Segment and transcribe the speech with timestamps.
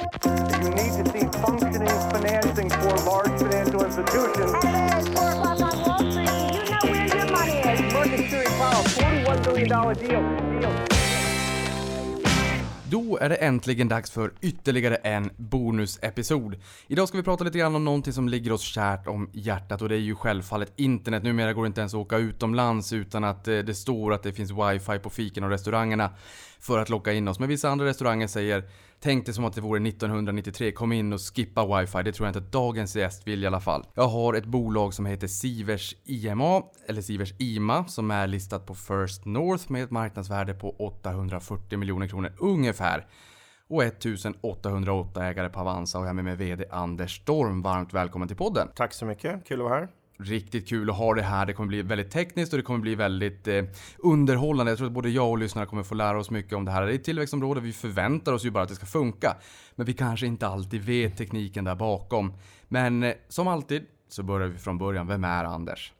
[0.00, 4.52] You need to see functioning financing for large financial institutions.
[4.62, 6.30] Hello, it's 4 o'clock on Wall Street.
[6.56, 7.92] You know where your money is.
[7.92, 10.60] Market Security Powell, $41 billion deal.
[10.60, 10.90] deal.
[12.90, 16.56] Då är det äntligen dags för ytterligare en bonusepisod.
[16.86, 19.88] Idag ska vi prata lite grann om någonting som ligger oss kärt om hjärtat och
[19.88, 21.22] det är ju självfallet internet.
[21.22, 24.32] Numera går det inte ens att åka utomlands utan att eh, det står att det
[24.32, 26.10] finns wifi på fiken och restaurangerna
[26.60, 27.38] för att locka in oss.
[27.38, 28.64] Men vissa andra restauranger säger
[29.02, 32.02] Tänk det som att det vore 1993, kom in och skippa wifi.
[32.02, 33.86] Det tror jag inte att dagens gäst vill i alla fall.
[33.94, 38.74] Jag har ett bolag som heter Sivers IMA, eller Sivers IMA, som är listat på
[38.74, 43.06] First North med ett marknadsvärde på 840 miljoner kronor ungefär.
[43.68, 47.62] Och 1808 ägare på Avanza och jag är med mig VD Anders Storm.
[47.62, 48.68] Varmt välkommen till podden.
[48.74, 49.88] Tack så mycket, kul att vara här.
[50.22, 51.46] Riktigt kul att ha det här.
[51.46, 53.64] Det kommer bli väldigt tekniskt och det kommer bli väldigt eh,
[53.98, 54.72] underhållande.
[54.72, 56.82] Jag tror att både jag och lyssnarna kommer få lära oss mycket om det här.
[56.82, 59.36] Det är ett tillväxtområde, vi förväntar oss ju bara att det ska funka.
[59.74, 62.32] Men vi kanske inte alltid vet tekniken där bakom.
[62.68, 65.06] Men eh, som alltid så börjar vi från början.
[65.06, 65.92] Vem är Anders?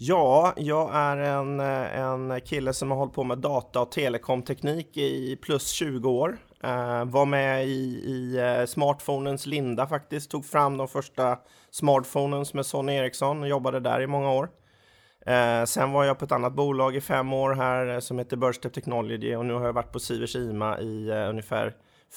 [0.00, 4.96] Ja, jag är en, eh, en kille som har hållit på med data och telekomteknik
[4.96, 6.38] i plus 20 år.
[6.64, 7.70] Uh, var med i,
[8.06, 11.38] i eh, smartphonens linda faktiskt, tog fram de första
[11.78, 14.50] smartphones med Sony Ericsson och jobbade där i många år.
[15.26, 18.36] Eh, sen var jag på ett annat bolag i fem år här eh, som heter
[18.36, 21.74] Burstep Technology och nu har jag varit på Sivers IMA i eh, ungefär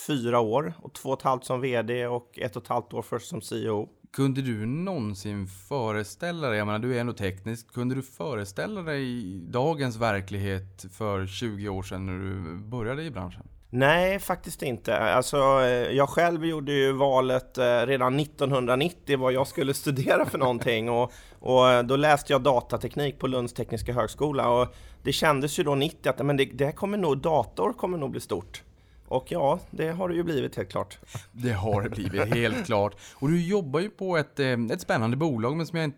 [0.07, 3.01] fyra år och två och ett halvt som VD och ett och ett halvt år
[3.01, 3.89] först som CEO.
[4.13, 9.23] Kunde du någonsin föreställa dig, jag menar du är ändå teknisk, kunde du föreställa dig
[9.39, 13.47] dagens verklighet för 20 år sedan när du började i branschen?
[13.73, 14.97] Nej, faktiskt inte.
[14.97, 20.37] Alltså, eh, jag själv gjorde ju valet eh, redan 1990 vad jag skulle studera för
[20.37, 25.59] någonting och, och eh, då läste jag datateknik på Lunds tekniska högskola och det kändes
[25.59, 28.63] ju då 90 att men det, det kommer nog, dator kommer nog bli stort.
[29.11, 30.99] Och ja, det har det ju blivit helt klart.
[31.31, 32.95] Det har det blivit helt klart.
[33.15, 35.93] Och du jobbar ju på ett, eh, ett spännande bolag, men som jag,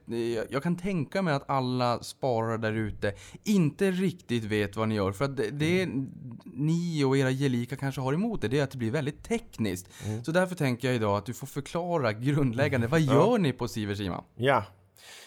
[0.50, 5.12] jag kan tänka mig att alla sparare där ute inte riktigt vet vad ni gör.
[5.12, 5.90] För att det, det
[6.46, 9.90] ni och era gelika kanske har emot det, det är att det blir väldigt tekniskt.
[10.06, 10.24] Mm.
[10.24, 12.88] Så därför tänker jag idag att du får förklara grundläggande.
[12.88, 13.38] Vad gör ja.
[13.38, 14.24] ni på Siversima?
[14.36, 14.64] Ja,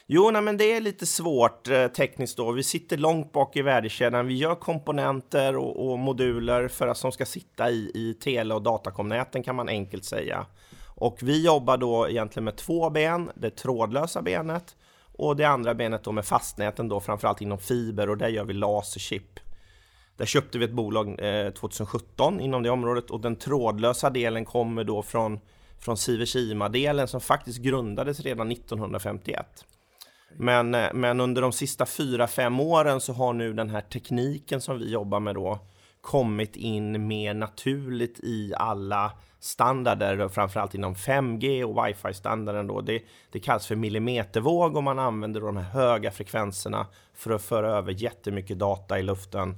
[0.09, 2.53] Jo, nej, men det är lite svårt eh, tekniskt då.
[2.53, 4.27] Vi sitter långt bak i värdekedjan.
[4.27, 8.63] Vi gör komponenter och, och moduler för att som ska sitta i, i tele och
[8.63, 10.47] datakomnäten kan man enkelt säga.
[10.97, 14.77] Och vi jobbar då egentligen med två ben, det trådlösa benet
[15.13, 18.53] och det andra benet då med fastnäten då framförallt inom fiber och där gör vi
[18.53, 19.41] laserchip.
[20.17, 24.85] Där köpte vi ett bolag eh, 2017 inom det området och den trådlösa delen kommer
[24.85, 25.41] då från
[25.79, 29.65] från Sivers-IMA-delen som faktiskt grundades redan 1951.
[30.39, 34.61] Men, eh, men under de sista fyra fem åren så har nu den här tekniken
[34.61, 35.59] som vi jobbar med då
[36.01, 42.67] kommit in mer naturligt i alla standarder, framförallt inom 5G och wifi-standarden.
[42.67, 42.81] Då.
[42.81, 43.03] Det,
[43.33, 47.93] det kallas för millimetervåg och man använder de här höga frekvenserna för att föra över
[47.93, 49.55] jättemycket data i luften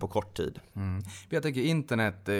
[0.00, 0.60] på kort tid.
[0.76, 1.02] Mm.
[1.28, 2.34] Jag tänker internet, eh,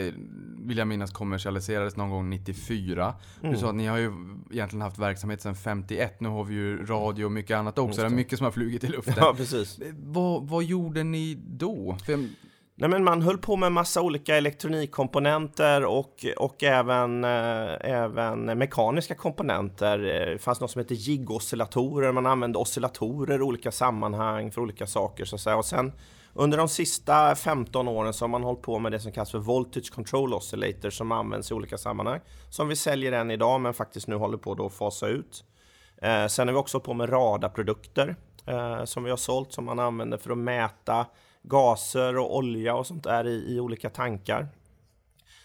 [0.57, 3.13] vill jag minnas kommersialiserades någon gång 94.
[3.41, 3.53] Mm.
[3.53, 4.11] Du sa att ni har ju
[4.51, 6.19] egentligen haft verksamhet sedan 51.
[6.19, 8.01] Nu har vi ju radio och mycket annat också.
[8.01, 9.13] Det är mycket som har flugit i luften.
[9.17, 9.79] Ja, precis.
[9.79, 11.97] Eh, vad, vad gjorde ni då?
[12.05, 12.19] För
[12.81, 19.15] Nej, men man höll på med massa olika elektronikkomponenter och, och även, eh, även mekaniska
[19.15, 19.97] komponenter.
[19.97, 22.11] Det fanns något som heter jig-oscillatorer.
[22.11, 25.25] Man använde oscillatorer i olika sammanhang för olika saker.
[25.25, 25.57] Så att säga.
[25.57, 25.91] Och sen
[26.39, 29.39] under de sista 15 åren så har man hållit på med det som kallas för
[29.39, 32.19] Voltage Control Oscillator som används i olika sammanhang.
[32.49, 35.43] Som vi säljer än idag men faktiskt nu håller på att fasa ut.
[36.01, 39.79] Eh, sen har vi också på med radarprodukter eh, som vi har sålt som man
[39.79, 41.05] använder för att mäta
[41.43, 44.47] gaser och olja och sånt där i, i olika tankar.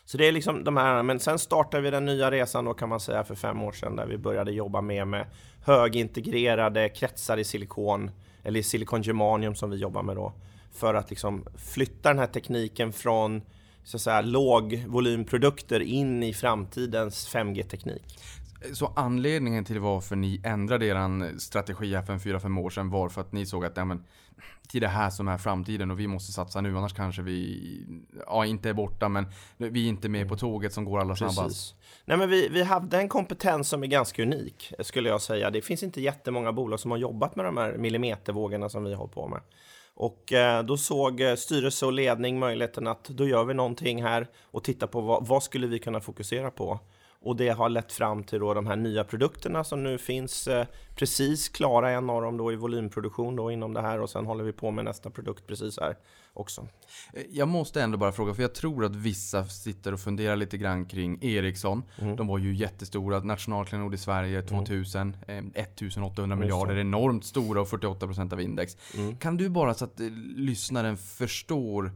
[0.05, 2.89] Så det är liksom de här, men sen startade vi den nya resan då kan
[2.89, 5.27] man säga för fem år sedan där vi började jobba mer med
[5.65, 8.11] högintegrerade kretsar i silikon
[8.43, 10.33] eller i silikongermanium som vi jobbar med då
[10.75, 13.43] för att liksom flytta den här tekniken från
[13.85, 18.19] så att säga, lågvolymprodukter in i framtidens 5G-teknik.
[18.73, 23.33] Så anledningen till varför ni ändrade er strategi för 4-5 år sedan var för att
[23.33, 24.05] ni såg att ja, men,
[24.69, 27.87] till det här som är framtiden och vi måste satsa nu annars kanske vi,
[28.27, 31.75] ja inte är borta men vi är inte med på tåget som går allra snabbast.
[32.05, 35.51] Nej men vi, vi hade en kompetens som är ganska unik skulle jag säga.
[35.51, 39.07] Det finns inte jättemånga bolag som har jobbat med de här millimetervågorna som vi har
[39.07, 39.41] på med.
[39.95, 44.29] Och eh, då såg eh, styrelse och ledning möjligheten att då gör vi någonting här
[44.43, 46.81] och tittar på vad, vad skulle vi kunna fokusera på.
[47.25, 50.67] Och det har lett fram till då de här nya produkterna som nu finns eh,
[50.95, 54.45] precis klara, en av dem då i volymproduktion då inom det här och sen håller
[54.45, 55.97] vi på med nästa produkt precis här
[56.35, 56.69] också.
[57.13, 60.59] Eh, jag måste ändå bara fråga, för jag tror att vissa sitter och funderar lite
[60.59, 61.83] grann kring Ericsson.
[61.99, 62.17] Mm.
[62.17, 68.33] De var ju jättestora, nationalklenod i Sverige 2000, eh, 1800 miljarder, enormt stora och 48%
[68.33, 68.77] av index.
[68.97, 69.17] Mm.
[69.17, 70.07] Kan du bara så att eh,
[70.37, 71.93] lyssnaren förstår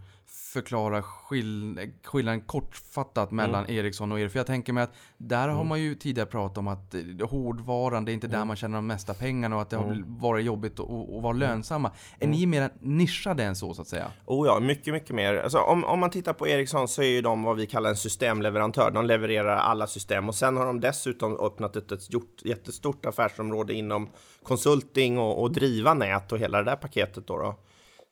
[0.52, 3.76] förklara skill skillnaden kortfattat mellan Mm.
[3.76, 4.28] Ericsson och er?
[4.28, 6.94] För jag tänker mig att där har man ju tidigare pratat om att
[7.30, 8.48] hårdvaran, det är inte där Mm.
[8.48, 11.90] man tjänar de mesta pengarna och att det har varit jobbigt att, att vara lönsamma.
[12.18, 14.06] Är ni mer nischade än så, så att säga?
[14.26, 15.34] Oh ja, mycket, mycket mer.
[15.34, 17.96] Alltså, om, om man tittar på Ericsson så är ju de vad vi kallar en
[17.96, 18.90] systemleverantör.
[18.90, 23.74] De levererar alla system och sen har de dessutom öppnat ett, ett stort, jättestort affärsområde
[23.74, 24.08] inom
[24.42, 27.26] konsulting och, och driva nät och hela det där paketet.
[27.26, 27.54] Då, då.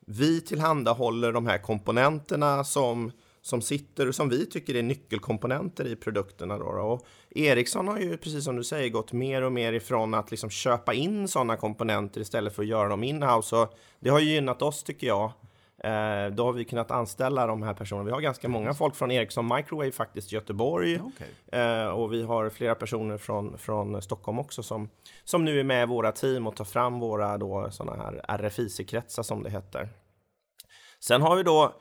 [0.08, 3.12] Vi tillhandahåller de här komponenterna som,
[3.42, 6.58] som sitter som vi tycker är nyckelkomponenter i produkterna.
[6.58, 6.80] Då, då.
[6.80, 10.50] Och Ericsson har ju, precis som du säger, gått mer och mer ifrån att liksom
[10.50, 13.56] köpa in sådana komponenter istället för att göra dem in-house.
[13.56, 15.32] Och det har ju gynnat oss tycker jag.
[15.84, 18.04] Eh, då har vi kunnat anställa de här personerna.
[18.04, 21.00] Vi har ganska många folk från Ericsson Microwave faktiskt Göteborg.
[21.00, 21.60] Okej.
[21.60, 24.88] Eh, och vi har flera personer från, från Stockholm också som,
[25.24, 29.22] som nu är med i våra team och tar fram våra då, såna här RFIC-kretsar
[29.22, 29.88] som det heter.
[31.00, 31.72] Sen har vi då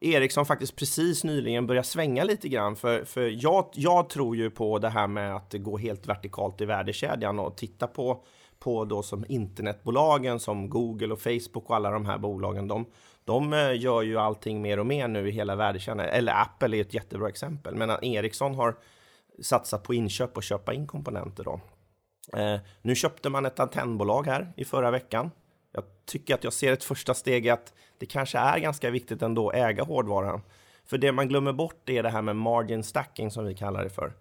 [0.00, 4.78] Ericsson faktiskt precis nyligen börjat svänga lite grann för, för jag, jag tror ju på
[4.78, 8.24] det här med att gå helt vertikalt i värdekedjan och titta på,
[8.58, 12.68] på då som internetbolagen som Google och Facebook och alla de här bolagen.
[12.68, 12.86] De,
[13.24, 16.00] de eh, gör ju allting mer och mer nu i hela värdekedjan.
[16.00, 17.74] Eller Apple är ett jättebra exempel.
[17.74, 18.76] Men Ericsson har
[19.42, 21.60] satsat på inköp och köpa in komponenter då.
[22.36, 25.30] Eh, nu köpte man ett antennbolag här i förra veckan.
[25.72, 29.48] Jag tycker att jag ser ett första steg att det kanske är ganska viktigt ändå
[29.48, 30.42] att äga hårdvaran.
[30.84, 33.90] För det man glömmer bort är det här med margin stacking som vi kallar det
[33.90, 34.12] för.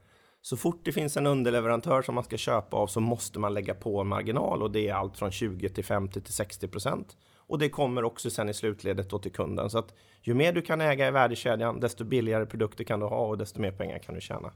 [0.42, 3.74] Så fort det finns en underleverantör som man ska köpa av så måste man lägga
[3.74, 7.18] på en marginal och det är allt från 20 till 50 till 60 procent.
[7.52, 9.70] Och det kommer också sen i slutledet då till kunden.
[9.70, 13.26] Så att ju mer du kan äga i värdekedjan, desto billigare produkter kan du ha
[13.28, 14.52] och desto mer pengar kan du tjäna.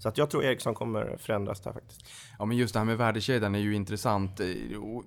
[0.00, 2.00] Så att jag tror Ericsson kommer förändras där faktiskt.
[2.38, 4.40] Ja men just det här med värdekedjan är ju intressant.
[4.40, 4.46] Eh,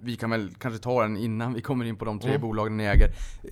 [0.01, 2.83] Vi kan väl kanske ta den innan vi kommer in på de tre bolagen ni
[2.83, 3.07] äger.
[3.07, 3.49] Eh,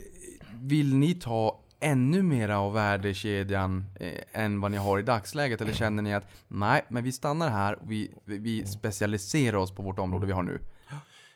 [0.62, 5.62] Vill ni ta ännu mera av värdekedjan eh, än vad ni har i dagsläget?
[5.62, 9.82] Eller känner ni att nej, men vi stannar här och vi- vi specialiserar oss på
[9.84, 10.60] vårt område vi har nu?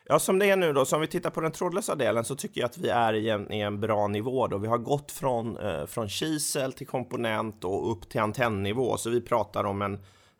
[0.06, 2.36] Ja, som det är nu då, så om vi tittar på den trådlösa delen så
[2.36, 4.58] tycker jag att vi är i en, i en bra nivå då.
[4.58, 9.20] Vi har gått från, eh, från kisel till komponent och upp till antennnivå, så vi
[9.20, 9.94] pratar om en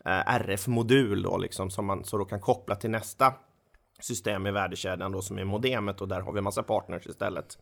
[0.04, 3.32] eh, RF-modul då liksom som man så då kan koppla till nästa
[4.00, 7.58] system i värdekedjan då som är modemet och där har vi massa partners istället.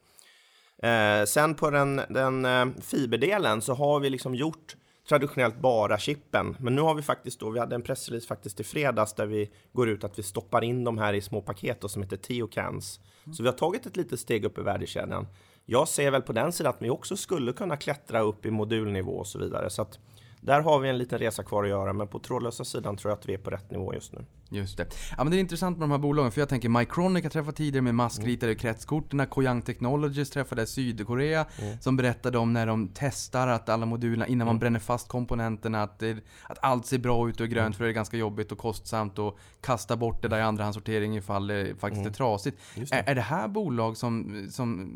[0.82, 4.76] Eh, sen på den, den eh, fiberdelen så har vi liksom gjort
[5.08, 6.56] traditionellt bara chippen.
[6.60, 9.50] Men nu har vi faktiskt då, vi hade en pressrelease faktiskt i fredags där vi
[9.72, 13.00] går ut att vi stoppar in de här i små paket då, som heter Teocans.
[13.36, 15.26] Så vi har tagit ett litet steg upp i värdekedjan.
[15.66, 19.12] Jag ser väl på den sidan att vi också skulle kunna klättra upp i modulnivå
[19.12, 19.70] och så vidare.
[19.70, 19.98] Så att
[20.44, 23.18] där har vi en liten resa kvar att göra, men på trådlösa sidan tror jag
[23.18, 24.24] att vi är på rätt nivå just nu.
[24.48, 24.86] Just det.
[25.16, 27.56] Ja men det är intressant med de här bolagen för jag tänker Mycronic har träffat
[27.56, 29.26] tidigare med maskritare i kretskorten.
[29.26, 31.46] Koyang Technologies träffade Sydkorea
[31.80, 35.98] som berättade om när de testar att alla modulerna innan man bränner fast komponenterna att,
[35.98, 36.16] det,
[36.48, 39.18] att allt ser bra ut och är grönt för det är ganska jobbigt och kostsamt
[39.18, 42.58] och kasta bort det där i andrahandssortering ifall det faktiskt är trasigt.
[42.74, 42.98] Just det.
[42.98, 44.90] Är, är det här bolag som, som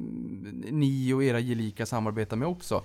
[0.70, 2.82] ni och era gelika samarbetar med också?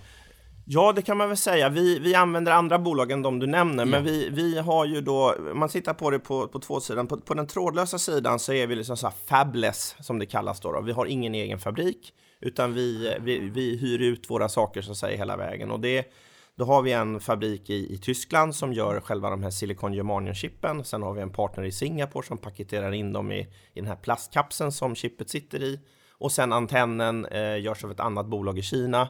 [0.73, 1.69] Ja, det kan man väl säga.
[1.69, 4.11] Vi, vi använder andra bolag än de du nämner, men Ja.
[4.11, 7.07] vi, vi har ju då, man tittar på det på, på två sidan.
[7.07, 10.59] På, på den trådlösa sidan så är vi liksom så här fabless, som det kallas
[10.59, 10.81] då, då.
[10.81, 14.97] Vi har ingen egen fabrik, utan vi, vi, vi hyr ut våra saker så att
[14.97, 15.71] säga hela vägen.
[15.71, 16.05] Och det,
[16.55, 20.83] då har vi en fabrik i, i Tyskland som gör själva de här silikon germanium-chippen.
[20.83, 23.39] Sen har vi en partner i Singapore som paketerar in dem i,
[23.73, 25.79] i den här plastkapseln som chippet sitter i.
[26.17, 29.07] Och sen antennen eh, görs av ett annat bolag i Kina.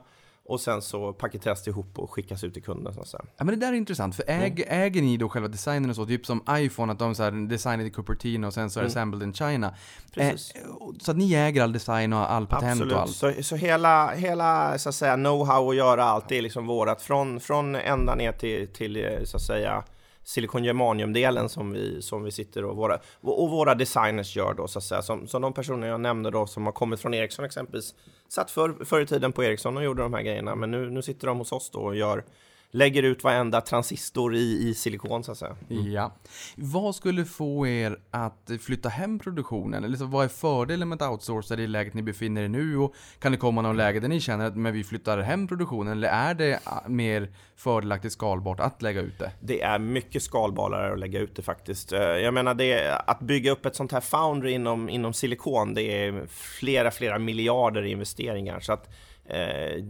[0.51, 3.17] Och sen så paketeras det ihop och skickas ut till kunden så.
[3.37, 6.05] Ja men det där är intressant, för äg, äger ni då själva designen och så?
[6.05, 8.87] Typ som iPhone, att de så här designade i Cupertino och sen så är det
[8.87, 9.75] assembled in China.
[10.13, 10.55] Precis.
[10.55, 10.61] Eh,
[10.99, 12.93] så att ni äger all design och all patent Absolut.
[12.93, 13.11] och allt?
[13.11, 17.01] Så, så hela, hela så att säga, know-how att göra allt, det är liksom vårat.
[17.01, 19.83] Från, från ända ner till, till eh, så att säga
[20.23, 24.79] silikon germanium-delen som vi, som vi sitter och våra, och våra designers gör då så
[24.79, 25.01] att säga.
[25.01, 27.93] Som, som de personer jag nämnde då som har kommit från Ericsson exempelvis.
[28.31, 31.01] Satt för, förr i tiden på Ericsson och gjorde de här grejerna men nu, nu
[31.01, 32.23] sitter de hos oss då och gör
[32.71, 35.55] lägger ut varenda transistor i, i silikon så att säga.
[35.67, 36.11] Ja.
[36.55, 39.83] Vad skulle få er att flytta hem produktionen?
[39.83, 42.77] Eller så, vad är fördelen med att outsourca det i läget ni befinner er nu?
[42.77, 45.93] Och kan det komma någon läge där ni känner att men vi flyttar hem produktionen?
[45.93, 49.31] Eller är det ah, mer fördelaktigt skalbart att lägga ut det?
[49.39, 51.93] Det är mycket skalbarare att lägga ut det faktiskt.
[51.93, 55.83] Eh, Jag menar, det, att bygga upp ett sånt här foundry inom, inom silikon, det
[55.83, 58.59] är flera, flera miljarder i investeringar.
[58.59, 58.89] Så att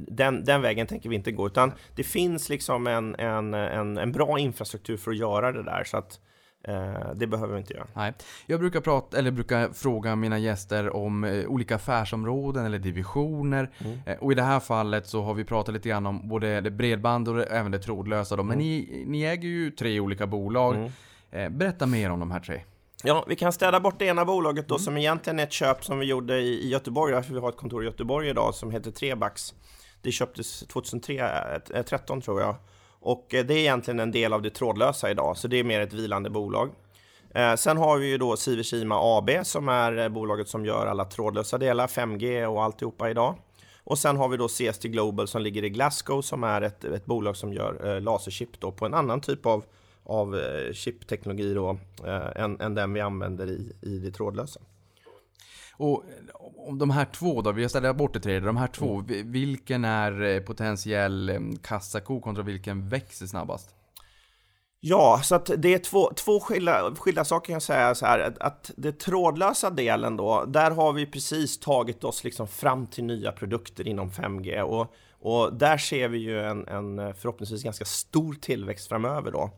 [0.08, 4.12] den, den vägen tänker vi inte gå, utan det finns liksom en, en, en, en
[4.12, 5.84] bra infrastruktur för att göra det där.
[5.84, 6.20] Så att
[6.64, 7.88] eh, det behöver vi inte göra.
[7.94, 8.14] Nej.
[8.46, 13.70] Jag brukar, prata, eller brukar fråga mina gäster om eh, olika affärsområden eller divisioner.
[14.06, 16.72] Eh, och i det här fallet så har vi pratat lite grann om både det
[16.72, 18.36] bredband och även det trådlösa.
[18.36, 18.44] Då.
[18.44, 20.92] Men ni, ni äger ju tre olika bolag.
[21.32, 22.62] Eh, berätta mer om de här tre.
[23.04, 26.00] Ja, vi kan städa bort det ena bolaget då som egentligen är ett köp som
[26.00, 28.92] vi gjorde i, i Göteborg, därför vi har ett kontor i Göteborg idag som heter
[28.92, 29.54] Trebax.
[30.02, 32.56] Det köptes 2013 tror jag.
[33.00, 35.82] Och eh, det är egentligen en del av det trådlösa idag, så det är mer
[35.82, 36.70] ett vilande bolag.
[37.34, 41.06] Eh, sen har vi ju då Sivershima AB som är eh, bolaget som gör alla
[41.06, 43.36] trådlösa delar, 5G och alltihopa idag.
[43.84, 47.06] Och sen har vi då CST Global som ligger i Glasgow som är ett, ett
[47.06, 49.64] bolag som gör eh, laserchip då på en annan typ av,
[50.12, 54.60] av eh, chipteknologi då eh, än, än den vi använder i, i det trådlösa.
[55.78, 56.04] Och
[56.68, 59.06] om de här två då, vi har ställt bort det tredje, de här två, Mm.
[59.06, 63.76] vi- vilken är eh, potentiell eh, kassako kontra vilken växer snabbast?
[64.80, 68.20] Ja, så att det är två, två skilda, skilda saker jag säga så här.
[68.20, 73.04] Att, att det trådlösa delen då, där har vi precis tagit oss liksom fram till
[73.04, 78.34] nya produkter inom 5G och, och där ser vi ju en, en förhoppningsvis ganska stor
[78.34, 79.50] tillväxt framöver då.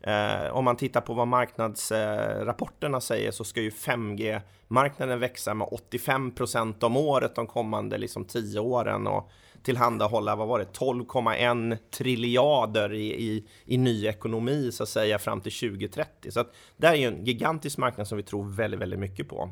[0.00, 6.84] Eh, om man tittar på vad marknadsrapporterna säger så ska ju 5G-marknaden växa med 85%
[6.84, 9.30] om året de kommande liksom 10 åren och
[9.62, 15.40] tillhandahålla, vad var det, 12,1 triljarder i, i, i ny ekonomi så att säga fram
[15.40, 16.30] till 2030.
[16.30, 19.50] Så att det är ju en gigantisk marknad som vi tror väldigt, väldigt mycket på.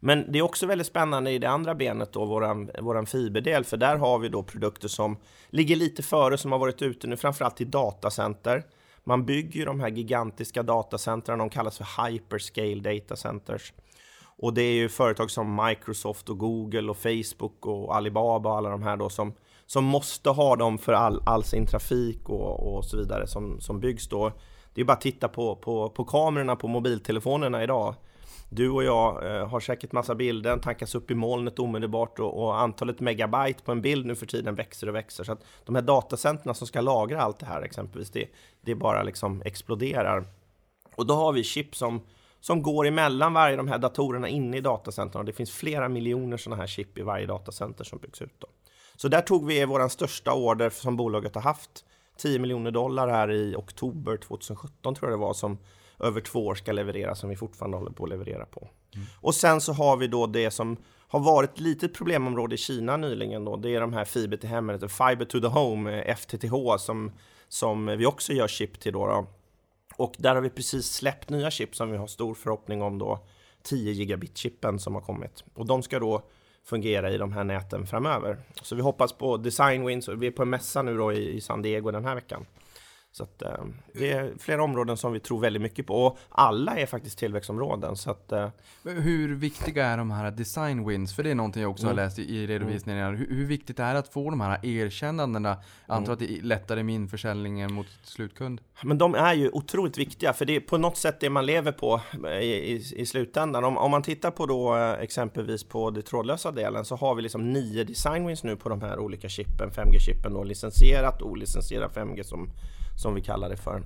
[0.00, 3.76] Men det är också väldigt spännande i det andra benet då, våran, våran fiberdel, för
[3.76, 5.16] där har vi då produkter som
[5.48, 8.64] ligger lite före, som har varit ute nu, framförallt i datacenter.
[9.08, 13.72] Man bygger ju de här gigantiska datacentren, de kallas för hyperscale data centers.
[14.20, 18.70] Och det är ju företag som Microsoft och Google och Facebook och Alibaba och alla
[18.70, 19.32] de här då som,
[19.66, 23.80] som måste ha dem för all, all sin trafik och, och så vidare som, som
[23.80, 24.32] byggs då.
[24.74, 27.94] Det är bara att titta på, på, på kamerorna på mobiltelefonerna idag.
[28.50, 32.42] Du och jag eh, har säkert massa bilder, den tankas upp i molnet omedelbart och,
[32.42, 35.24] och antalet megabyte på en bild nu för tiden växer och växer.
[35.24, 38.28] Så att de här datacenterna som ska lagra allt det här exempelvis, det,
[38.60, 40.24] det bara liksom exploderar.
[40.96, 42.00] Och då har vi chip som,
[42.40, 45.20] som går emellan varje de här datorerna inne i datacentren.
[45.20, 48.34] Och det finns flera miljoner sådana här chip i varje datacenter som byggs ut.
[48.38, 48.46] Då.
[48.96, 51.84] Så där tog vi vår största order som bolaget har haft.
[52.18, 55.58] 10 miljoner dollar här i oktober 2017 tror jag det var som
[56.00, 58.68] över två år ska levereras som vi fortfarande håller på att leverera på.
[59.20, 60.76] Och sen så har vi då det som
[61.08, 63.56] har varit ett litet problemområde i Kina nyligen då.
[63.56, 67.12] Det är de här fiber till hemmet, Fiber to the Home, eh, FTTH som,
[67.48, 69.06] som vi också gör chip till då.
[69.06, 69.26] då.
[69.96, 73.26] Och där har vi precis släppt nya chip som vi har stor förhoppning om då
[73.62, 75.44] 10 gigabit-chippen som har kommit.
[75.54, 76.22] Och de ska då
[76.64, 78.36] fungera i de här näten framöver.
[78.62, 81.62] Så vi hoppas på design wins vi är på en mässa nu då i San
[81.62, 82.46] Diego den här veckan.
[83.18, 86.76] Så att, eh, det är flera områden som vi tror väldigt mycket på och alla
[86.76, 87.96] är faktiskt tillväxtområden.
[87.96, 88.48] Så att, eh,
[88.84, 91.14] Hur viktiga är de här design wins?
[91.16, 91.96] För det är någonting jag också Mm.
[91.98, 93.16] har läst i, redovisningen.
[93.16, 95.56] Hur, hur viktigt är det att få de här erkännandena?
[95.86, 98.60] Jag antar att det är lättare med införsäljningen mot slutkund.
[98.82, 101.72] Men de är ju otroligt viktiga, för det är på något sätt det man lever
[101.72, 102.00] på
[102.40, 103.64] i, i, i slutändan.
[103.64, 107.22] Om, om man tittar på då eh, exempelvis på den trådlösa delen så har vi
[107.22, 111.94] liksom nio design wins nu på de här olika chippen, 5G-chippen då, licensierat och olicensierat
[111.96, 112.50] 5G som,
[112.98, 113.82] som vi kallar det för.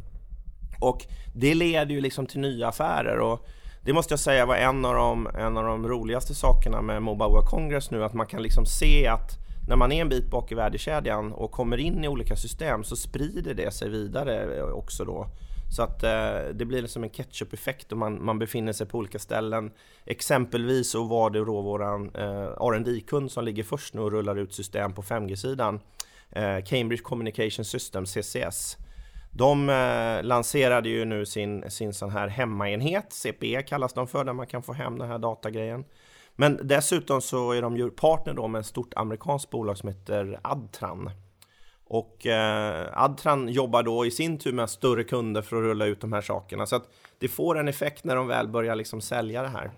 [0.80, 3.46] Och det leder ju liksom till nya affärer och
[3.84, 7.30] det måste jag säga var en av de, en av de roligaste sakerna med Mobile
[7.30, 9.38] World Congress nu, att man kan liksom se att
[9.68, 12.96] när man är en bit bak i värdekedjan och kommer in i olika system så
[12.96, 15.26] sprider det sig vidare eh, också då.
[15.76, 19.18] Så att eh, det blir liksom en ketchup-effekt och man, man befinner sig på olika
[19.18, 19.70] ställen.
[20.04, 24.36] Exempelvis så var det då våran eh, rd kund som ligger först nu och rullar
[24.36, 25.80] ut system på 5G-sidan.
[26.30, 28.76] Eh, Cambridge Communication System, CCS.
[29.34, 34.32] De eh, lanserade ju nu sin, sin sån här hemmaenhet, CPE kallas de för, där
[34.32, 35.84] man kan få hem den här datagrejen.
[36.36, 40.40] Men dessutom så är de ju partner då med ett stort amerikanskt bolag som heter
[40.42, 41.10] Adtran.
[41.84, 46.00] Och eh, Adtran jobbar då i sin tur med större kunder för att rulla ut
[46.00, 46.66] de här sakerna.
[46.66, 49.70] Så att det får en effekt när de väl börjar liksom sälja det här.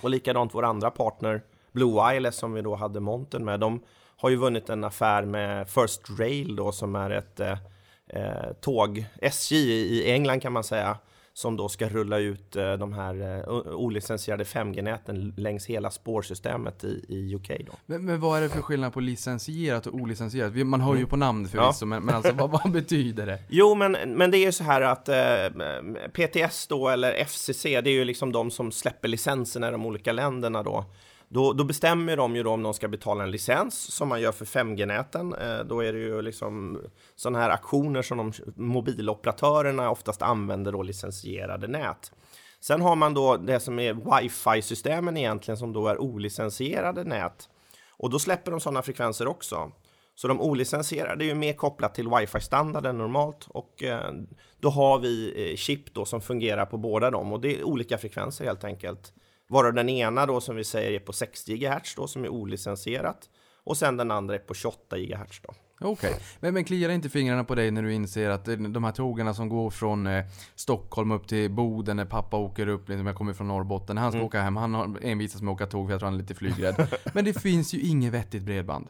[0.00, 1.42] Och likadant vår andra partner
[1.72, 3.60] Blue Wireless som vi då hade monten med.
[3.60, 3.82] De
[4.16, 7.58] har ju vunnit en affär med First Rail då som är ett, eh,
[8.08, 10.98] eh, tåg, SJ i England kan man säga,
[11.38, 17.04] som då ska rulla ut eh, de här eh, olicensierade 5G-näten längs hela spårsystemet i,
[17.08, 17.48] i UK.
[17.66, 17.72] Då.
[17.86, 20.66] Men, men, vad är det för skillnad på licensierat och olicensierat?
[20.66, 21.08] Man hör ju mm.
[21.08, 21.86] på namn förvisso, ja.
[21.86, 23.38] men, men alltså vad, vad, betyder det?
[23.48, 27.90] Jo, men, men det är ju så här att eh, PTS då, eller FCC, det
[27.90, 30.84] är ju liksom de som släpper licenserna i de olika länderna då.
[31.28, 34.32] Då, då, bestämmer de ju då om de ska betala en licens som man gör
[34.32, 35.34] för 5G-näten.
[35.34, 36.80] Eh, då är det ju liksom
[37.16, 42.12] sådana här aktioner som de mobiloperatörerna oftast använder då licensierade nät.
[42.60, 47.48] Sen har man då det som är wifi-systemen egentligen som då är olicensierade nät.
[47.90, 49.72] Och då släpper de sådana frekvenser också.
[50.14, 54.12] Så de olicensierade är ju mer kopplat till wifi-standarden normalt och eh,
[54.60, 57.98] då har vi eh, chip då som fungerar på båda dem och det är olika
[57.98, 59.12] frekvenser helt enkelt.
[59.48, 63.28] Varav den ena då som vi säger är på 60 GHz då som är olicensierat
[63.64, 65.54] och sen den andra är på 28 GHz då.
[65.80, 66.22] Okej, okay.
[66.40, 69.48] men, men kliar inte fingrarna på dig när du inser att de här tågen som
[69.48, 70.24] går från eh,
[70.54, 74.12] Stockholm upp till Boden när pappa åker upp, liksom jag kommer från Norrbotten, när han
[74.12, 74.26] ska mm.
[74.26, 76.34] åka hem, han har envisas med att åka tåg för jag tror han är lite
[76.34, 76.88] flygrädd.
[77.14, 78.88] men det finns ju inget vettigt bredband.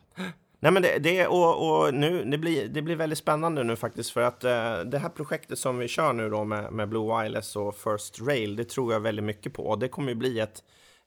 [0.61, 4.11] Nej, men det, det och, och, nu, det, blir, det blir väldigt spännande nu faktiskt
[4.11, 7.57] för att eh, det här projektet som vi kör nu då med, med Blue Wireless
[7.57, 9.62] och First Rail, det tror jag väldigt mycket på.
[9.62, 10.62] Och det kommer ju bli ett,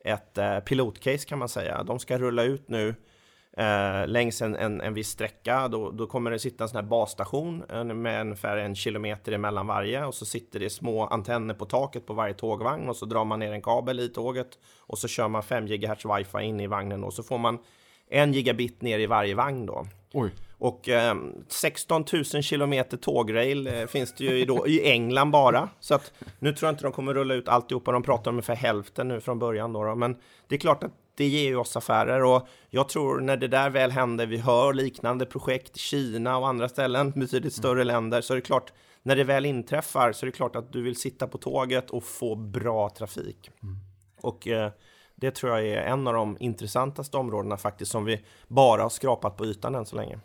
[0.06, 1.84] ett eh, pilotcase kan man säga.
[1.84, 2.96] De ska rulla ut nu
[3.58, 5.68] eh, längs en, en, en viss sträcka.
[5.68, 7.58] Då, då kommer det sitta en sån här basstation
[8.02, 12.14] med ungefär en kilometer emellan varje och så sitter det små antenner på taket på
[12.14, 15.44] varje tågvagn och så drar man ner en kabel i tåget och så kör man
[15.44, 17.60] 5 GHz wifi in i vagnen och så får man
[18.12, 19.88] en gigabit ner i varje vagn då.
[20.14, 20.32] Oj.
[20.58, 21.16] Och eh,
[21.48, 25.70] 16 000 kilometer tågrail eh, finns det ju då, i England bara.
[25.80, 27.92] Så att nu tror jag inte de kommer rulla ut alltihopa.
[27.92, 29.96] De pratar om ungefär hälften nu från början då, då.
[29.96, 33.48] Men det är klart att det ger ju oss affärer och jag tror när det
[33.48, 37.88] där väl händer, vi hör liknande projekt i Kina och andra ställen, betydligt större mm.
[37.88, 40.82] länder, så är det klart, när det väl inträffar så är det klart att du
[40.82, 43.52] vill sitta på tåget och få bra trafik.
[43.64, 43.76] Mm.
[44.22, 44.72] Och eh,
[45.22, 49.38] det tror jag är en av de intressantaste områdena faktiskt som vi bara har skrapat
[49.38, 50.20] på ytan än så länge.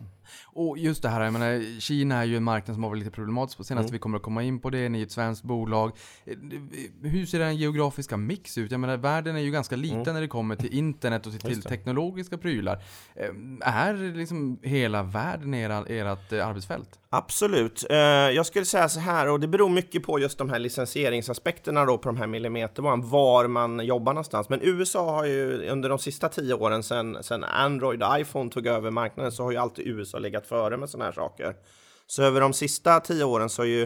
[0.44, 3.10] Och just det här, jag menar, Kina är ju en marknad som har varit lite
[3.10, 3.88] problematisk på senaste.
[3.88, 3.92] Mm.
[3.92, 5.92] Vi kommer att komma in på det, ni är ett svenskt bolag.
[7.02, 8.70] Hur ser den geografiska mix ut?
[8.70, 10.14] Jag menar, världen är ju ganska liten mm.
[10.14, 12.82] när det kommer till internet och till teknologiska prylar.
[13.14, 16.98] Ehm, är liksom hela världen ert eh, arbetsfält?
[17.10, 17.84] Absolut.
[17.90, 21.84] Eh, jag skulle säga så här, och det beror mycket på just de här licensieringsaspekterna
[21.84, 24.48] då på de här millimeterbanan, var man jobbar någonstans.
[24.48, 28.66] Men USA har ju under de sista tio åren sedan, sedan Android och iPhone tog
[28.66, 31.56] över marknaden så har ju alltid USA legat före med sådana här saker.
[32.06, 33.82] Så över de sista tio åren så är, ju,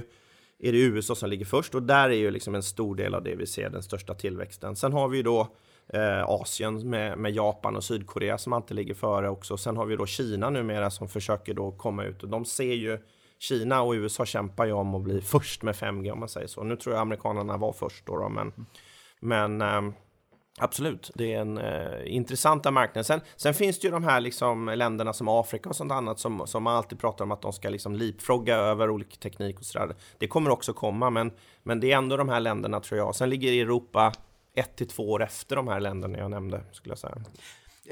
[0.59, 3.23] är det USA som ligger först och där är ju liksom en stor del av
[3.23, 4.77] det vi ser den största tillväxten.
[4.77, 5.49] Sen har vi ju då
[5.93, 9.57] eh, Asien med, med, Japan och Sydkorea som alltid ligger före också.
[9.57, 12.99] Sen har vi då Kina numera som försöker då komma ut och de ser ju
[13.39, 16.63] Kina och USA kämpar ju om att bli först med 5G om man säger så.
[16.63, 18.53] Nu tror jag amerikanerna var först då, då men,
[19.21, 19.95] men eh,
[20.59, 23.07] Absolut, det är en eh, intressanta marknad.
[23.07, 26.47] Sen, sen, finns det ju de här liksom, länderna som Afrika och sånt annat som,
[26.47, 29.97] som man alltid pratar om att de ska liksom leapfrogga över olika teknik och sådär.
[30.19, 31.33] Det kommer också komma, men,
[31.63, 33.15] men det är ändå de här länderna tror jag.
[33.15, 34.13] Sen ligger Europa
[34.55, 37.17] ett till två år efter de här länderna jag nämnde, skulle jag säga.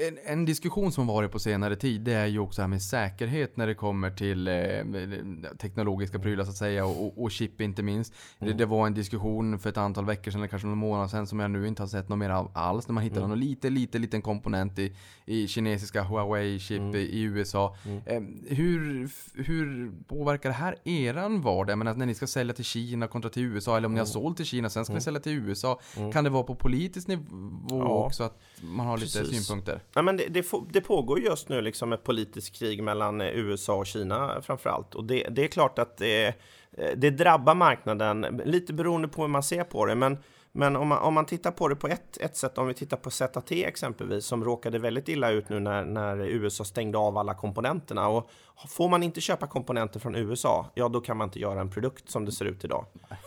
[0.07, 3.57] En, en, diskussion som varit på senare tid det är ju också här med säkerhet
[3.57, 8.13] när det kommer till eh, teknologiska prylar så att säga och, och chip inte minst.
[8.39, 8.51] Mm.
[8.51, 11.27] Det, det, var en diskussion för ett antal veckor sedan eller kanske några månader sedan
[11.27, 12.87] som jag nu inte har sett något mer av alls.
[12.87, 13.29] När man hittade mm.
[13.29, 16.95] någon lite, lite, liten komponent i, i kinesiska Huawei-chip mm.
[16.95, 17.75] i, USA.
[17.85, 18.01] Mm.
[18.05, 19.09] Eh, hur,
[19.43, 21.77] hur påverkar det här eran vardag?
[21.77, 24.13] Men när ni ska sälja till Kina kontra till USA eller om ni har mm.
[24.13, 25.01] sålt till Kina sen ska ni mm.
[25.01, 25.79] sälja till USA.
[26.13, 27.23] Kan det vara på politisk nivå
[27.69, 28.05] ja.
[28.05, 29.47] också att man har lite Precis.
[29.47, 29.81] synpunkter?
[29.93, 33.75] Ja, men det, det, det, pågår just nu liksom ett politiskt krig mellan eh, USA
[33.75, 34.95] och Kina framför allt.
[34.95, 36.27] Och det, det är klart att det,
[36.71, 39.95] eh, det, drabbar marknaden, lite beroende på hur man ser på det.
[39.95, 40.17] Men,
[40.51, 42.97] men om, man, om man tittar på det på ett, ett sätt, om vi tittar
[42.97, 47.33] på ZT exempelvis, som råkade väldigt illa ut nu när, när USA stängde av alla
[47.33, 48.07] komponenterna.
[48.07, 48.29] Och
[48.67, 52.09] får man inte köpa komponenter från USA, ja då kan man inte göra en produkt
[52.09, 52.85] som det ser ut idag.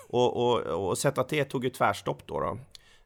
[0.08, 2.40] Och, och, och ZT tog ju tvärstopp då.
[2.40, 2.58] då.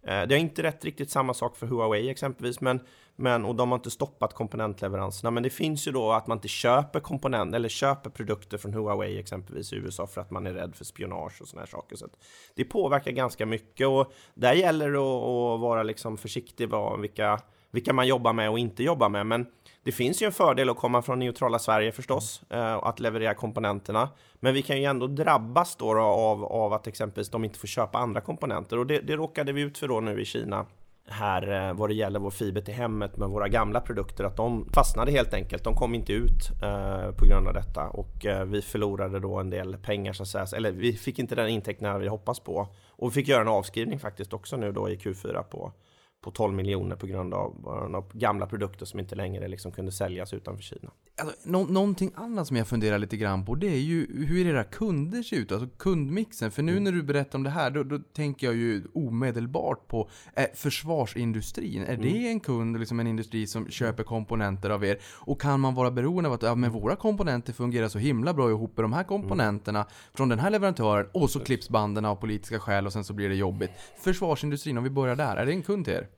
[0.07, 2.81] Eh, det är inte rätt riktigt samma sak för Huawei exempelvis, men,
[3.17, 5.31] men, och de har inte stoppat komponentleveranserna.
[5.31, 9.19] Men det finns ju då att man inte köper komponent eller köper produkter från Huawei
[9.19, 11.97] exempelvis i USA för att man är rädd för spionage och såna här saker.
[11.97, 12.07] Så
[12.55, 17.41] det påverkar ganska mycket och där gäller det att, att vara liksom försiktig med vilka,
[17.71, 19.27] vilka man jobbar med och inte jobbar med.
[19.27, 19.47] Men
[19.83, 24.09] det finns ju en fördel att komma från neutrala Sverige förstås, och att leverera komponenterna.
[24.35, 27.69] Men vi kan ju ändå drabbas då, då av, av att exempelvis de inte får
[27.69, 30.67] köpa andra komponenter och det, det råkade vi ut för då nu i Kina
[31.09, 34.69] här eh, vad det gäller vår fiber till hemmet med våra gamla produkter att de
[34.73, 35.65] fastnade helt enkelt.
[35.65, 39.51] De kom inte ut eh, på grund av detta och eh, vi förlorade då en
[39.51, 40.47] del pengar så att säga.
[40.57, 43.99] Eller vi fick inte den intäkten vi hoppas på och vi fick göra en avskrivning
[43.99, 45.73] faktiskt också nu då i Q4 på
[46.21, 50.33] på 12 miljoner på grund av, av gamla produkter som inte längre liksom kunde säljas
[50.33, 50.91] utanför Kina.
[51.19, 54.65] Alltså, nå någonting annat som jag funderar lite grann på det är ju hur era
[54.65, 56.51] kunder ser ut, alltså kundmixen.
[56.51, 56.85] För nu mm.
[56.85, 61.83] när du berättar om det här, då, då tänker jag ju omedelbart på eh, försvarsindustrin.
[61.83, 62.01] Är mm.
[62.01, 64.99] det en kund, liksom en industri som köper komponenter av er?
[65.05, 68.51] Och kan man vara beroende av att ja, men våra komponenter fungerar så himla bra
[68.51, 69.91] ihop med de här komponenterna mm.
[70.15, 73.29] från den här leverantören och så klipps banden av politiska skäl och sen så blir
[73.29, 73.71] det jobbigt.
[73.99, 76.09] Försvarsindustrin, om vi börjar där, är det en kund till er?